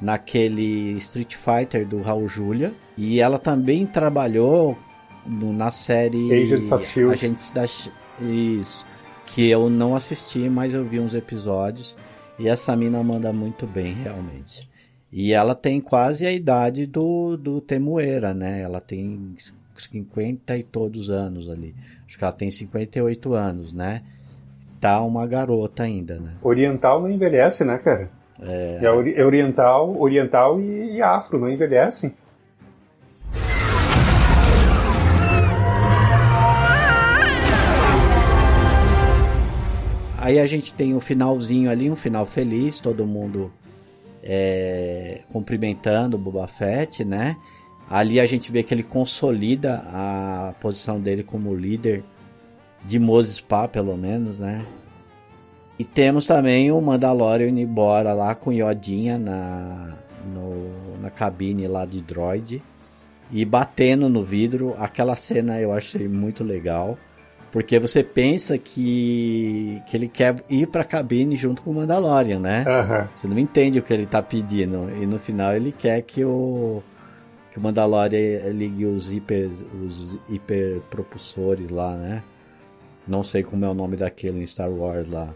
[0.00, 2.72] naquele Street Fighter do Raul Julia.
[2.96, 4.76] E ela também trabalhou
[5.26, 7.12] no, na série Agents of Shield.
[7.12, 8.86] Agentes da Isso.
[9.26, 11.96] Que eu não assisti, mas eu vi uns episódios.
[12.38, 14.68] E essa mina manda muito bem, realmente.
[15.10, 18.60] E ela tem quase a idade do, do Temuera, né?
[18.60, 19.34] Ela tem
[19.76, 21.74] 50 e todos anos ali.
[22.06, 24.02] Acho que ela tem 58 anos, né?
[24.80, 26.34] Tá uma garota ainda, né?
[26.42, 28.10] Oriental não envelhece, né, cara?
[28.40, 32.12] É, é oriental, oriental e, e afro, não envelhecem.
[40.16, 43.50] Aí a gente tem o um finalzinho ali, um final feliz, todo mundo
[44.22, 47.36] é, cumprimentando o Boba Fett, né?
[47.88, 52.04] Ali a gente vê que ele consolida a posição dele como líder
[52.84, 54.66] de Moses Pa, pelo menos, né?
[55.78, 59.94] E temos também o Mandalorian indo embora lá com Yodinha na,
[60.34, 62.60] no, na cabine lá de droid
[63.30, 64.74] e batendo no vidro.
[64.78, 66.98] Aquela cena eu achei muito legal.
[67.50, 72.64] Porque você pensa que, que ele quer ir pra cabine junto com o Mandalorian, né?
[72.66, 73.08] Uhum.
[73.14, 74.90] Você não entende o que ele tá pedindo.
[75.00, 76.82] E no final ele quer que o,
[77.50, 79.48] que o Mandalorian ligue os hiper,
[79.82, 82.22] os hiper propulsores lá, né?
[83.06, 85.30] Não sei como é o nome daquele em Star Wars lá.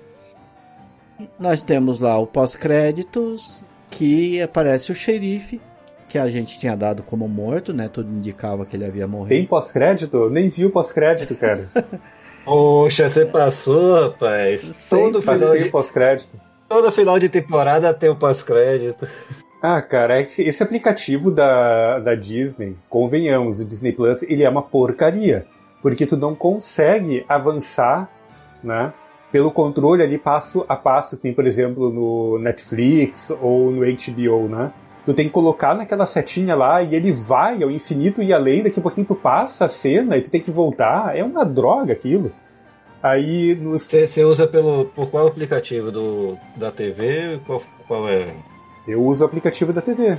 [1.39, 5.61] Nós temos lá o pós-créditos, que aparece o xerife,
[6.09, 7.89] que a gente tinha dado como morto, né?
[7.89, 9.31] Tudo indicava que ele havia morrido.
[9.31, 10.29] Tem pós-crédito?
[10.29, 11.69] Nem vi o pós-crédito, cara.
[12.45, 14.89] Poxa, você passou, rapaz.
[14.91, 16.41] Todo final de pós-crédito.
[16.69, 19.07] Todo final de temporada tem o pós-crédito.
[19.63, 24.63] Ah, cara, esse, esse, aplicativo da, da Disney, convenhamos, o Disney Plus, ele é uma
[24.63, 25.47] porcaria.
[25.81, 28.11] Porque tu não consegue avançar,
[28.63, 28.93] né?
[29.33, 34.49] Pelo controle ali passo a passo, que tem, por exemplo, no Netflix ou no HBO,
[34.49, 34.71] né?
[35.05, 38.79] Tu tem que colocar naquela setinha lá e ele vai ao infinito e além, daqui
[38.79, 41.17] a pouquinho tu passa a cena e tu tem que voltar.
[41.17, 42.31] É uma droga aquilo.
[43.03, 44.17] Aí Você nos...
[44.17, 44.85] usa pelo.
[44.95, 45.91] por qual aplicativo?
[45.91, 47.41] Do, da TV?
[47.45, 48.33] Qual, qual é?
[48.87, 50.19] Eu uso o aplicativo da TV.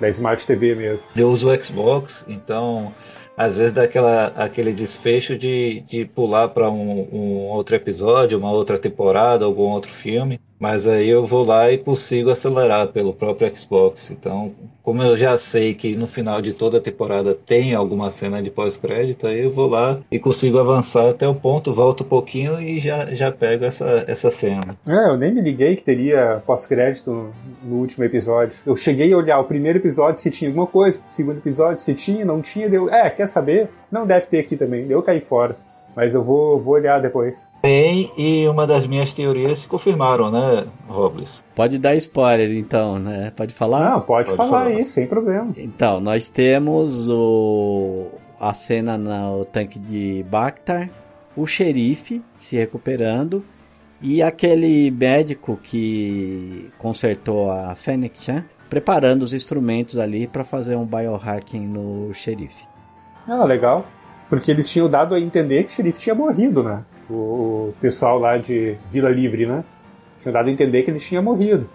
[0.00, 1.08] Da Smart TV mesmo.
[1.14, 2.92] Eu uso o Xbox, então
[3.36, 8.50] às vezes dá aquela, aquele desfecho de, de pular para um, um, outro episódio, uma
[8.50, 10.40] outra temporada, algum outro filme.
[10.58, 14.10] Mas aí eu vou lá e consigo acelerar pelo próprio Xbox.
[14.10, 14.52] Então,
[14.82, 18.50] como eu já sei que no final de toda a temporada tem alguma cena de
[18.50, 22.78] pós-crédito, aí eu vou lá e consigo avançar até o ponto, volto um pouquinho e
[22.78, 24.76] já, já pego essa, essa cena.
[24.88, 27.30] É, eu nem me liguei que teria pós-crédito
[27.62, 28.58] no último episódio.
[28.64, 31.94] Eu cheguei a olhar o primeiro episódio se tinha alguma coisa, o segundo episódio se
[31.94, 32.88] tinha, não tinha, deu.
[32.88, 33.68] É, quer saber?
[33.90, 34.86] Não deve ter aqui também.
[34.88, 35.56] Eu caí fora.
[35.96, 37.50] Mas eu vou, vou olhar depois.
[37.62, 41.42] Tem, e uma das minhas teorias se confirmaram, né, Robles?
[41.54, 43.32] Pode dar spoiler, então, né?
[43.34, 43.92] Pode falar?
[43.92, 45.54] Não, pode, pode falar, falar aí, sem problema.
[45.56, 50.90] Então, nós temos o, a cena no tanque de Bactar,
[51.34, 53.42] o xerife se recuperando
[54.02, 58.44] e aquele médico que consertou a Fênix, né?
[58.68, 62.64] preparando os instrumentos ali para fazer um biohacking no xerife.
[63.26, 63.84] Ah, legal.
[64.28, 66.84] Porque eles tinham dado a entender que o xerife tinha morrido, né?
[67.08, 69.64] O, pessoal lá de Vila Livre, né?
[70.18, 71.68] Tinham dado a entender que ele tinha morrido.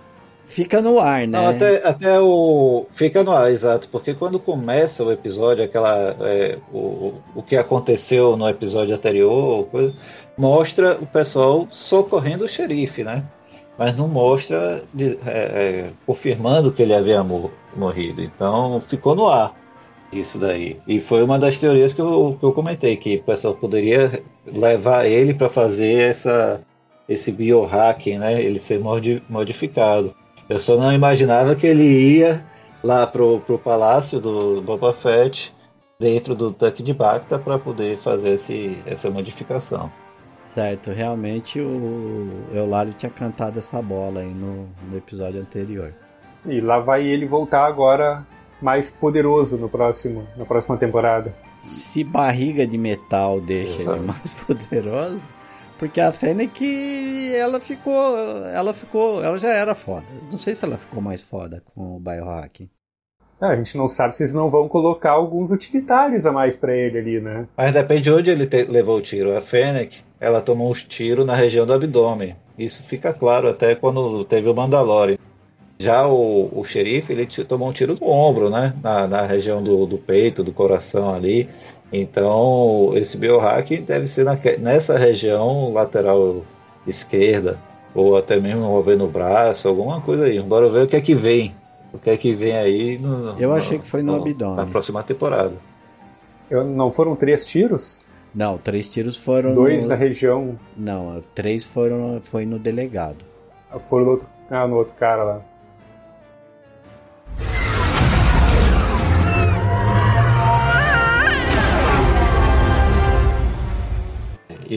[0.46, 1.28] Fica no ar, né?
[1.28, 2.86] Não, até, até o.
[2.94, 3.88] Fica no ar, exato.
[3.90, 6.14] Porque quando começa o episódio, aquela.
[6.20, 9.94] É, o, o que aconteceu no episódio anterior, coisa,
[10.38, 13.24] mostra o pessoal socorrendo o xerife, né?
[13.78, 17.24] Mas não mostra de, é, é, confirmando que ele havia
[17.74, 18.22] morrido.
[18.22, 19.56] Então ficou no ar.
[20.12, 20.78] Isso daí.
[20.86, 25.06] E foi uma das teorias que eu, que eu comentei, que o pessoal poderia levar
[25.06, 26.62] ele para fazer essa,
[27.08, 28.42] esse biohacking, né?
[28.42, 28.82] Ele ser
[29.30, 30.14] modificado.
[30.50, 31.84] Eu só não imaginava que ele
[32.18, 32.44] ia
[32.84, 35.54] lá pro, pro palácio do Boba Fett,
[35.98, 39.90] dentro do tanque de Bacta, para poder fazer esse, essa modificação.
[40.40, 45.94] Certo, realmente o Eulário tinha cantado essa bola aí no, no episódio anterior.
[46.46, 48.26] E lá vai ele voltar agora
[48.62, 51.34] mais poderoso no próximo, na próxima temporada.
[51.62, 53.98] Se barriga de metal deixa Exato.
[53.98, 55.26] ele mais poderoso,
[55.78, 60.06] porque a Fennec ela ficou, ela ficou, ela já era foda.
[60.32, 62.70] Não sei se ela ficou mais foda com o biohack.
[63.42, 66.76] É, a gente não sabe se eles não vão colocar alguns utilitários a mais para
[66.78, 67.48] ele ali, né?
[67.58, 69.36] Mas depende de onde ele te, levou o tiro.
[69.36, 72.36] A Fennec, ela tomou uns tiros na região do abdômen.
[72.56, 75.18] Isso fica claro até quando teve o Mandalorian.
[75.82, 78.74] Já o, o xerife, ele tomou um tiro no ombro, né?
[78.84, 81.50] Na, na região do, do peito, do coração ali.
[81.92, 86.44] Então, esse biohack deve ser na, nessa região lateral
[86.88, 87.58] esquerda,
[87.94, 90.40] ou até mesmo envolvendo o braço, alguma coisa aí.
[90.40, 91.54] Bora ver o que é que vem.
[91.94, 94.56] O que é que vem aí no, Eu achei que foi no, no abdômen.
[94.56, 95.54] Na próxima temporada.
[96.50, 98.00] Eu, não foram três tiros?
[98.34, 99.54] Não, três tiros foram.
[99.54, 99.90] Dois no...
[99.90, 100.58] na região.
[100.78, 103.26] Não, três foram foi no delegado.
[103.90, 105.42] Foram no outro, ah, no outro cara lá.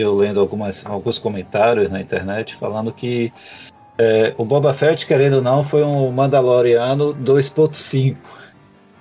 [0.01, 3.33] Eu lendo algumas, alguns comentários na internet falando que
[3.97, 8.17] é, o Boba Fett, querendo ou não, foi um Mandaloriano 2.5,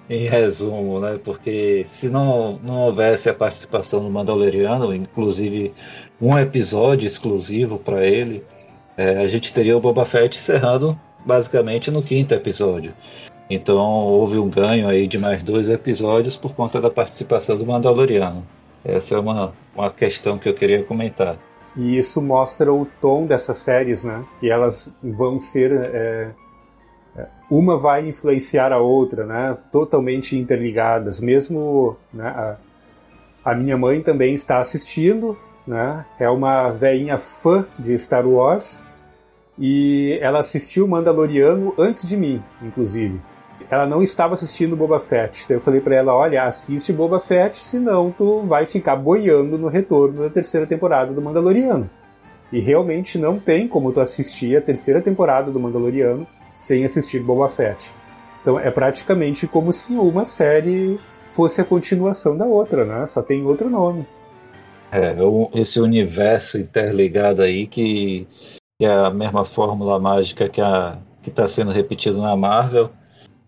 [0.10, 1.20] em resumo, né?
[1.24, 5.74] Porque se não, não houvesse a participação do Mandaloriano, inclusive
[6.22, 8.44] um episódio exclusivo para ele,
[8.98, 12.94] é, a gente teria o Boba Fett encerrando basicamente no quinto episódio.
[13.50, 18.46] Então houve um ganho aí de mais dois episódios por conta da participação do Mandaloriano.
[18.84, 21.38] Essa é uma, uma questão que eu queria comentar.
[21.76, 24.24] E isso mostra o tom dessas séries, né?
[24.40, 25.72] Que elas vão ser.
[25.72, 26.32] É,
[27.16, 29.58] é, uma vai influenciar a outra, né?
[29.72, 31.20] Totalmente interligadas.
[31.22, 32.58] Mesmo né, a,
[33.44, 36.06] a minha mãe também está assistindo, né?
[36.20, 38.84] É uma velhinha fã de Star Wars
[39.58, 43.20] e ela assistiu Mandaloriano antes de mim, inclusive
[43.70, 45.44] ela não estava assistindo Boba Fett.
[45.44, 49.68] Então eu falei para ela, olha, assiste Boba Fett, senão tu vai ficar boiando no
[49.68, 51.90] retorno da terceira temporada do Mandaloriano.
[52.52, 57.50] E realmente não tem como tu assistir a terceira temporada do Mandaloriano sem assistir Boba
[57.50, 57.94] Fett.
[58.42, 63.06] Então é praticamente como se uma série fosse a continuação da outra, né?
[63.06, 64.06] Só tem outro nome.
[64.92, 65.16] É,
[65.56, 68.28] esse universo interligado aí que,
[68.78, 72.92] que é a mesma fórmula mágica que a que está sendo repetido na Marvel.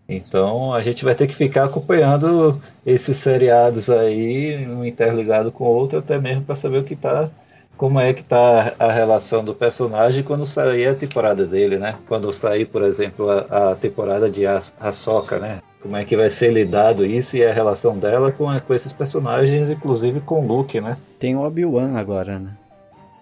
[0.08, 5.68] Então a gente vai ter que ficar acompanhando esses seriados aí, um interligado com o
[5.68, 7.28] outro, até mesmo para saber o que tá,
[7.76, 11.96] como é que tá a relação do personagem quando sair a temporada dele, né?
[12.08, 15.60] Quando sair, por exemplo, a, a temporada de Ahsoka, né?
[15.82, 19.70] Como é que vai ser lidado isso e a relação dela com, com esses personagens,
[19.70, 20.96] inclusive com o Luke, né?
[21.18, 22.50] Tem o Obi-Wan agora, né?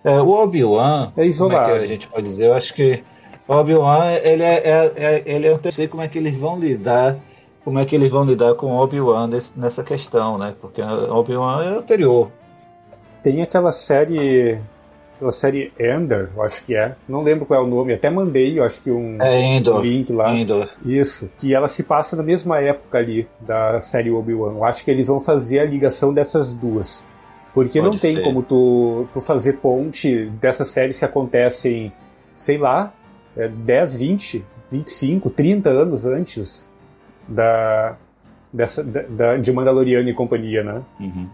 [0.05, 1.65] É, o Obi-Wan, é isolado.
[1.65, 2.47] Como é que a gente pode dizer?
[2.47, 3.03] Eu acho que
[3.47, 6.59] Obi-Wan, ele é, é, é, ele é, eu não sei como é que eles vão
[6.59, 7.17] lidar,
[7.63, 10.55] como é que eles vão lidar com Obi-Wan nessa questão, né?
[10.61, 12.31] Porque Obi-Wan é anterior.
[13.23, 14.59] Tem aquela série,
[15.17, 18.59] aquela série Ender, eu acho que é, não lembro qual é o nome, até mandei,
[18.59, 20.35] eu acho que um, é Endor, link lá.
[20.35, 20.69] Endor.
[20.85, 24.53] Isso, que ela se passa na mesma época ali da série Obi-Wan.
[24.53, 27.05] Eu acho que eles vão fazer a ligação dessas duas.
[27.53, 28.23] Porque Pode não tem ser.
[28.23, 31.93] como tu, tu fazer ponte dessas séries que acontecem,
[32.35, 32.93] sei lá,
[33.37, 36.69] é, 10, 20, 25, 30 anos antes
[37.29, 37.97] da,
[38.53, 40.83] dessa, da, de Mandaloriano e companhia, né?
[41.01, 41.29] Uhum.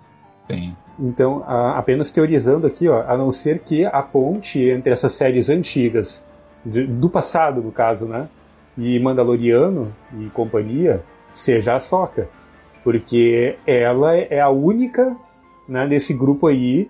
[0.49, 0.77] Sim.
[0.99, 5.49] Então, a, apenas teorizando aqui, ó, a não ser que a ponte entre essas séries
[5.49, 6.25] antigas,
[6.65, 8.29] de, do passado, no caso, né?
[8.77, 12.29] E Mandaloriano e companhia, seja a Soca.
[12.83, 15.17] Porque ela é a única
[15.69, 16.89] né, desse grupo aí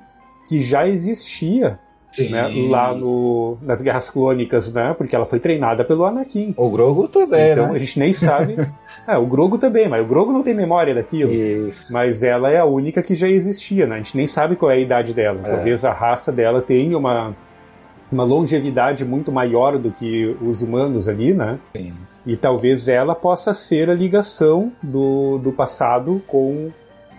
[0.48, 1.78] que já existia
[2.18, 4.94] né, lá no, nas Guerras Clônicas, né?
[4.96, 6.54] Porque ela foi treinada pelo Anakin.
[6.56, 7.74] O Grogu também, Então né?
[7.74, 8.56] a gente nem sabe.
[9.06, 11.32] é, o Grogu também, mas o Grogu não tem memória daquilo.
[11.32, 11.92] Isso.
[11.92, 13.94] Mas ela é a única que já existia, né?
[13.94, 15.40] A gente nem sabe qual é a idade dela.
[15.44, 15.50] É.
[15.50, 17.34] Talvez a raça dela tenha uma,
[18.10, 21.58] uma longevidade muito maior do que os humanos ali, né?
[21.76, 21.92] Sim.
[22.26, 26.70] E talvez ela possa ser a ligação do, do passado com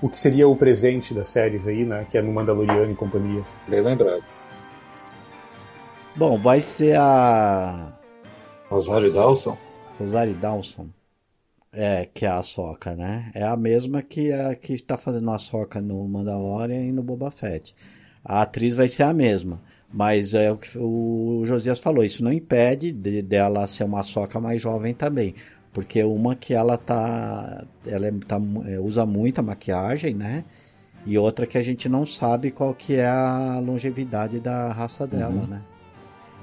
[0.01, 2.05] o que seria o presente das séries aí, né?
[2.09, 3.41] Que é no Mandaloriano e companhia.
[3.67, 4.23] Bem lembrado.
[6.15, 7.93] Bom, vai ser a.
[8.69, 9.57] Rosário Dawson?
[9.97, 10.87] Rosário Dawson.
[11.73, 13.31] É, que é a Soca, né?
[13.33, 17.31] É a mesma que a que está fazendo a Soca no Mandalorian e no Boba
[17.31, 17.73] Fett.
[18.23, 19.59] A atriz vai ser a mesma.
[19.93, 24.39] Mas é o que o Josias falou, isso não impede de, dela ser uma soca
[24.39, 25.35] mais jovem também.
[25.73, 27.65] Porque uma que ela tá.
[27.85, 30.43] Ela é, tá, é, usa muita maquiagem, né?
[31.05, 35.33] E outra que a gente não sabe qual que é a longevidade da raça dela,
[35.33, 35.47] uhum.
[35.47, 35.61] né?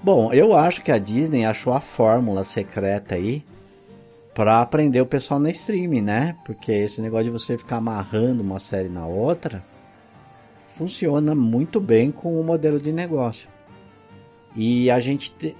[0.02, 3.44] Bom, eu acho que a Disney achou a fórmula secreta aí
[4.32, 6.36] para aprender o pessoal na streaming, né?
[6.46, 9.64] Porque esse negócio de você ficar amarrando uma série na outra
[10.68, 13.48] funciona muito bem com o modelo de negócio.
[14.54, 15.56] E a gente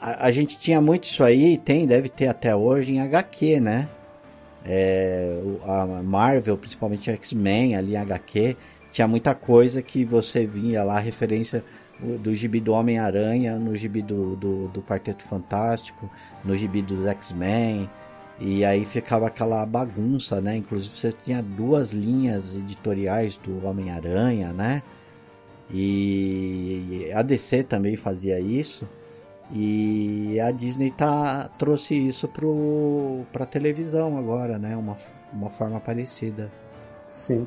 [0.00, 3.88] a, a gente tinha muito isso aí, tem, deve ter até hoje em HQ, né?
[4.64, 8.56] É, a Marvel, principalmente X-Men ali em HQ,
[8.90, 11.62] tinha muita coisa que você via lá referência
[12.00, 16.10] do gibi do Homem-Aranha, no gibi do, do, do Quarteto Fantástico,
[16.44, 17.88] no gibi dos X-Men.
[18.38, 20.56] E aí ficava aquela bagunça, né?
[20.56, 24.82] Inclusive você tinha duas linhas editoriais do Homem-Aranha, né?
[25.70, 28.86] E a DC também fazia isso.
[29.52, 32.28] E a Disney tá, trouxe isso
[33.32, 34.76] para a televisão agora, né?
[34.76, 34.96] Uma,
[35.32, 36.50] uma forma parecida.
[37.06, 37.46] Sim.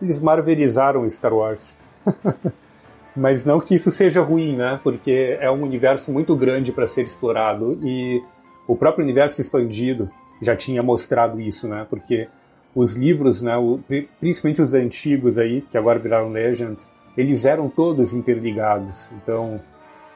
[0.00, 1.76] Eles marvelizaram Star Wars.
[3.16, 4.78] Mas não que isso seja ruim, né?
[4.82, 8.22] Porque é um universo muito grande para ser explorado e
[8.66, 11.86] o próprio universo expandido já tinha mostrado isso, né?
[11.90, 12.28] Porque
[12.74, 13.54] os livros, né,
[14.20, 19.10] principalmente os antigos aí, que agora viraram Legends, eles eram todos interligados.
[19.12, 19.60] Então,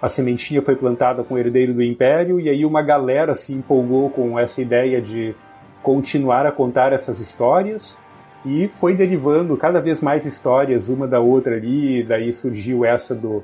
[0.01, 4.09] a sementinha foi plantada com o herdeiro do Império e aí uma galera se empolgou
[4.11, 5.35] com essa ideia de
[5.83, 7.99] continuar a contar essas histórias
[8.45, 13.43] e foi derivando cada vez mais histórias uma da outra ali, daí surgiu essa do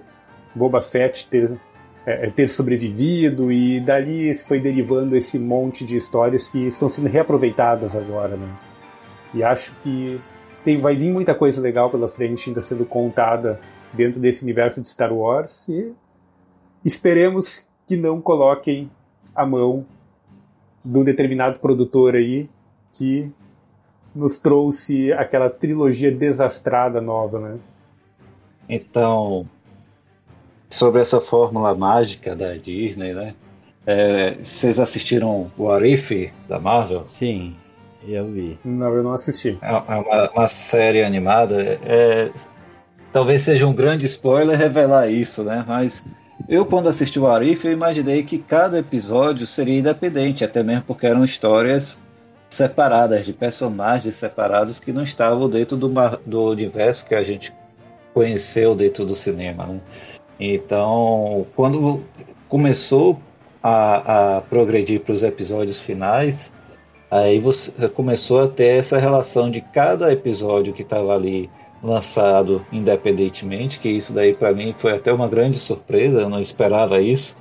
[0.55, 1.53] Boba Fett ter,
[2.05, 7.09] é, é, ter sobrevivido, e dali foi derivando esse monte de histórias que estão sendo
[7.09, 8.49] reaproveitadas agora, né?
[9.33, 10.21] E acho que
[10.65, 13.59] tem, vai vir muita coisa legal pela frente ainda sendo contada
[13.93, 15.95] dentro desse universo de Star Wars e
[16.85, 18.91] esperemos que não coloquem
[19.35, 19.87] a mão
[20.85, 22.49] do determinado produtor aí
[22.93, 23.33] que
[24.15, 27.59] nos trouxe aquela trilogia desastrada nova, né?
[28.69, 29.47] Então,
[30.69, 33.35] sobre essa fórmula mágica da Disney, né?
[33.87, 37.05] É, vocês assistiram o Arif da Marvel?
[37.07, 37.57] Sim,
[38.07, 38.59] eu vi.
[38.65, 39.59] Não, eu não assisti.
[39.61, 41.79] É uma, uma série animada.
[41.85, 42.31] É,
[43.13, 45.65] talvez seja um grande spoiler revelar isso, né?
[45.67, 46.05] Mas
[46.49, 51.07] eu, quando assisti o Arif, eu imaginei que cada episódio seria independente, até mesmo porque
[51.07, 51.99] eram histórias
[52.51, 55.89] separadas, de personagens separados que não estavam dentro do,
[56.27, 57.55] do universo que a gente
[58.13, 59.67] conheceu dentro do cinema.
[59.67, 59.81] Né?
[60.39, 62.03] Então, quando
[62.49, 63.21] começou
[63.63, 66.53] a, a progredir para os episódios finais,
[67.09, 71.49] aí você começou a ter essa relação de cada episódio que estava ali
[71.83, 77.01] lançado independentemente, que isso daí para mim foi até uma grande surpresa, eu não esperava
[77.01, 77.37] isso.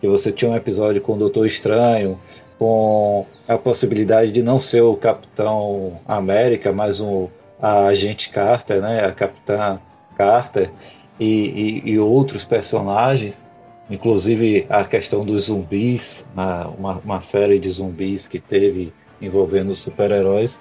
[0.00, 2.18] Que você tinha um episódio com o Doutor Estranho,
[2.62, 7.26] com a possibilidade de não ser o Capitão América, mas um,
[7.60, 9.80] a Agente Carter, né, a Capitã
[10.16, 10.70] Carter
[11.18, 13.44] e, e, e outros personagens,
[13.90, 20.60] inclusive a questão dos zumbis, uma, uma série de zumbis que teve envolvendo super-heróis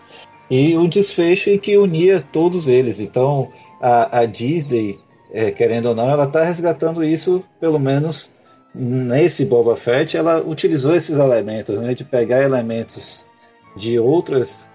[0.50, 3.00] e um desfecho em que unia todos eles.
[3.00, 3.50] Então
[3.80, 4.98] a, a Disney,
[5.32, 8.31] é, querendo ou não, ela está resgatando isso, pelo menos
[8.74, 13.26] nesse Boba Fett, ela utilizou esses elementos, né, de pegar elementos
[13.76, 14.68] de outras,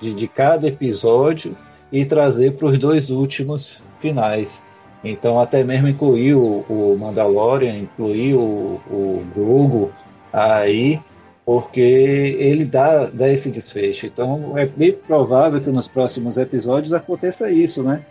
[0.00, 1.56] de, de, cada episódio
[1.90, 4.62] e trazer para os dois últimos finais.
[5.02, 9.90] Então até mesmo incluir o, Mandalorian, incluir o, o Grogu
[10.32, 11.00] aí
[11.44, 14.06] porque ele dá, dá esse desfecho.
[14.06, 18.02] Então é bem provável que nos próximos episódios aconteça isso, né?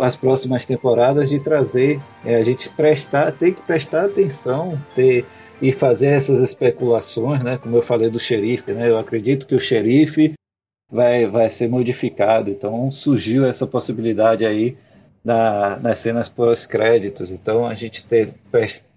[0.00, 5.24] As próximas temporadas de trazer, é, a gente prestar, tem que prestar atenção, ter
[5.60, 7.58] e fazer essas especulações, né?
[7.58, 8.88] Como eu falei do xerife, né?
[8.88, 10.34] Eu acredito que o xerife
[10.90, 12.50] vai, vai ser modificado.
[12.50, 14.76] Então surgiu essa possibilidade aí
[15.24, 17.30] na, nas cenas pós-créditos.
[17.30, 18.34] Então a gente ter,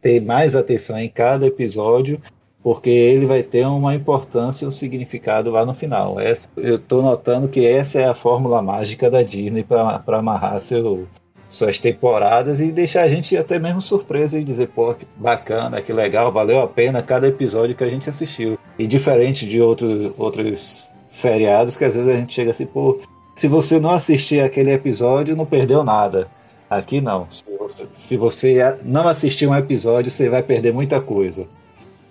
[0.02, 2.22] ter mais atenção em cada episódio
[2.64, 6.20] porque ele vai ter uma importância um significado lá no final.
[6.20, 11.08] Essa, eu estou notando que essa é a fórmula mágica da Disney para amarrar seu,
[11.50, 15.94] suas temporadas e deixar a gente até mesmo surpreso e dizer, pô, que bacana, que
[15.94, 18.58] legal, valeu a pena cada episódio que a gente assistiu.
[18.78, 23.00] E diferente de outro, outros seriados que às vezes a gente chega assim, pô,
[23.36, 26.28] se você não assistir aquele episódio, não perdeu nada.
[26.70, 27.28] Aqui não.
[27.30, 31.48] Se você, se você não assistir um episódio, você vai perder muita coisa.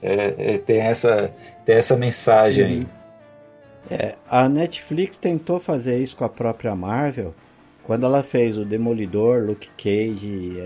[0.02, 1.32] É, é, tem, essa,
[1.64, 2.78] tem essa mensagem aí.
[2.78, 2.86] Uhum.
[3.90, 7.34] É, a Netflix tentou fazer isso com a própria Marvel
[7.86, 10.56] quando ela fez o Demolidor, Luke Cage,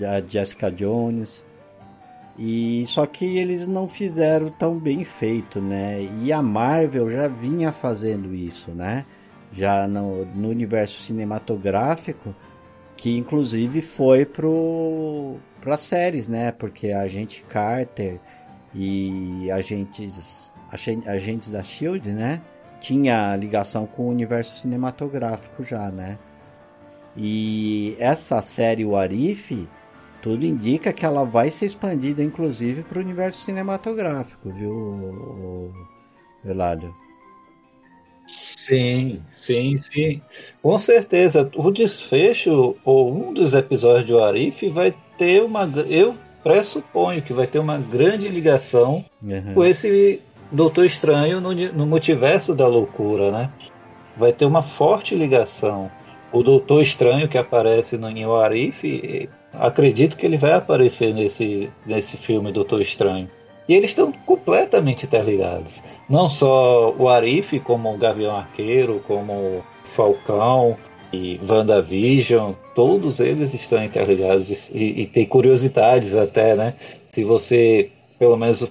[0.00, 1.44] a Jessica Jones.
[2.38, 6.08] E só que eles não fizeram tão bem feito, né?
[6.22, 9.04] E a Marvel já vinha fazendo isso, né?
[9.52, 12.34] Já no, no universo cinematográfico,
[12.96, 16.52] que inclusive foi pro para séries, né?
[16.52, 18.20] Porque a gente Carter
[18.76, 20.50] e agentes,
[21.06, 22.42] agentes da Shield, né?
[22.80, 26.18] Tinha ligação com o universo cinematográfico já, né?
[27.16, 29.66] E essa série o Arif,
[30.20, 35.72] tudo indica que ela vai ser expandida, inclusive, para o universo cinematográfico, viu,
[36.44, 36.94] Velado?
[38.26, 40.20] Sim, sim, sim.
[40.60, 41.50] Com certeza.
[41.54, 45.62] O desfecho, ou um dos episódios do Arif, vai ter uma.
[45.88, 46.16] Eu
[46.46, 49.54] pressuponho que vai ter uma grande ligação uhum.
[49.54, 50.22] com esse
[50.52, 53.50] Doutor Estranho no, no multiverso da loucura, né?
[54.16, 55.90] Vai ter uma forte ligação.
[56.32, 62.16] O Doutor Estranho que aparece no New Arif, acredito que ele vai aparecer nesse, nesse
[62.16, 63.28] filme Doutor Estranho.
[63.68, 65.82] E eles estão completamente interligados.
[66.08, 69.64] Não só o Arif, como o Gavião Arqueiro, como o
[69.96, 70.76] Falcão,
[71.12, 76.74] e WandaVision, todos eles estão interligados e, e tem curiosidades até, né?
[77.12, 78.68] Se você, pelo menos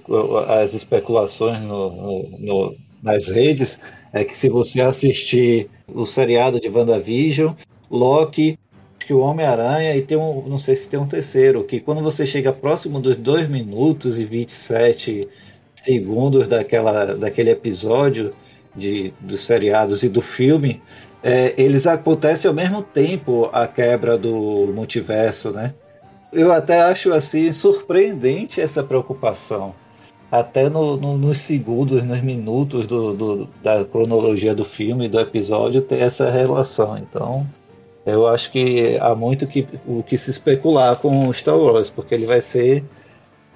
[0.48, 3.80] as especulações no, no, nas redes,
[4.12, 7.54] é que se você assistir o seriado de WandaVision,
[7.90, 8.58] Loki,
[8.98, 12.26] que o Homem-Aranha e tem um, não sei se tem um terceiro, que quando você
[12.26, 15.28] chega próximo dos 2 minutos e 27
[15.74, 18.32] segundos daquela, daquele episódio
[18.74, 20.82] de, dos seriados e do filme,
[21.22, 25.74] é, eles acontecem ao mesmo tempo a quebra do multiverso, né?
[26.32, 29.74] Eu até acho assim surpreendente essa preocupação.
[30.30, 35.80] Até no, no, nos segundos, nos minutos do, do, da cronologia do filme, do episódio,
[35.80, 36.98] ter essa relação.
[36.98, 37.46] Então,
[38.04, 42.26] eu acho que há muito que, o que se especular com Star Wars, porque ele
[42.26, 42.84] vai ser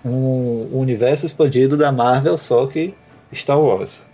[0.04, 2.94] um universo expandido da Marvel, só que
[3.32, 4.04] Star Wars.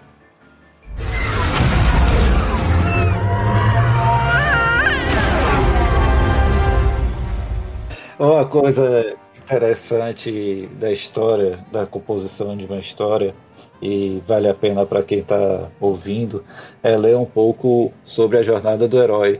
[8.18, 13.34] Uma coisa interessante da história, da composição de uma história,
[13.82, 16.42] e vale a pena para quem está ouvindo,
[16.82, 19.38] é ler um pouco sobre a jornada do herói.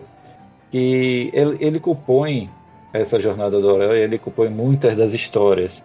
[0.70, 2.50] que ele, ele compõe
[2.92, 5.82] essa jornada do herói, ele compõe muitas das histórias.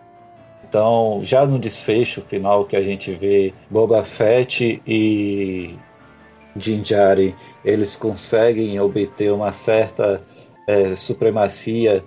[0.67, 5.75] Então, já no desfecho final que a gente vê Boba Fett e
[6.57, 10.21] Jinjari, eles conseguem obter uma certa
[10.67, 12.03] é, supremacia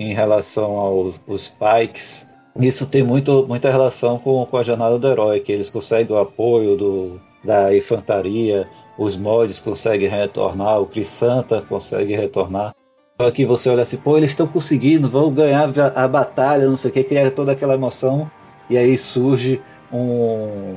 [0.00, 2.26] em relação aos Pikes.
[2.58, 6.18] Isso tem muito, muita relação com, com a jornada do herói, que eles conseguem o
[6.18, 8.66] apoio do, da infantaria,
[8.96, 12.74] os mods conseguem retornar, o Chris Santa consegue retornar.
[13.20, 16.90] Só que você olha assim, pô, eles estão conseguindo, vão ganhar a batalha, não sei
[16.90, 18.30] o que, cria toda aquela emoção.
[18.70, 19.60] E aí surge
[19.92, 20.76] um,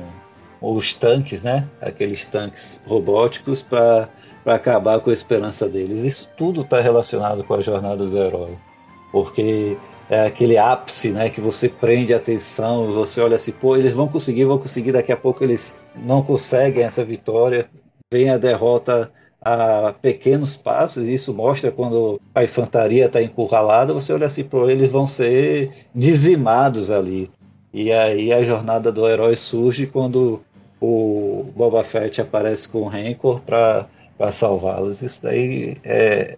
[0.60, 1.66] os tanques, né?
[1.80, 4.08] Aqueles tanques robóticos para
[4.44, 6.02] acabar com a esperança deles.
[6.02, 8.54] Isso tudo está relacionado com a jornada do herói.
[9.14, 9.76] Porque
[10.10, 11.30] é aquele ápice, né?
[11.30, 15.12] Que você prende a atenção, você olha assim, pô, eles vão conseguir, vão conseguir, daqui
[15.12, 17.70] a pouco eles não conseguem essa vitória,
[18.12, 24.12] vem a derrota a pequenos passos, e isso mostra quando a infantaria está encurralada, você
[24.12, 27.30] olha assim, pô, eles vão ser dizimados ali.
[27.72, 30.40] E aí a jornada do herói surge quando
[30.80, 33.86] o Boba Fett aparece com o Rancor para
[34.32, 35.02] salvá-los.
[35.02, 36.36] Isso daí é,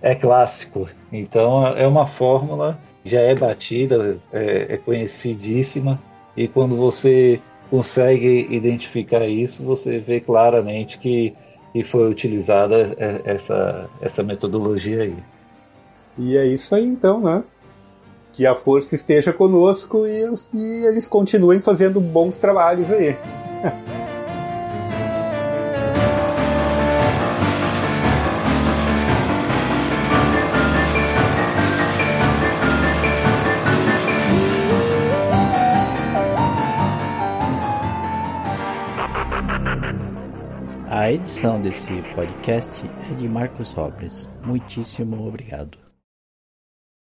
[0.00, 0.88] é clássico.
[1.12, 6.00] Então é uma fórmula, já é batida, é, é conhecidíssima,
[6.36, 7.40] e quando você
[7.70, 11.34] consegue identificar isso, você vê claramente que
[11.76, 15.16] e foi utilizada essa, essa metodologia aí.
[16.16, 17.44] E é isso aí então, né?
[18.32, 20.24] Que a força esteja conosco e,
[20.54, 23.14] e eles continuem fazendo bons trabalhos aí.
[41.06, 44.28] A edição desse podcast é de Marcos Robles.
[44.44, 45.85] Muitíssimo obrigado.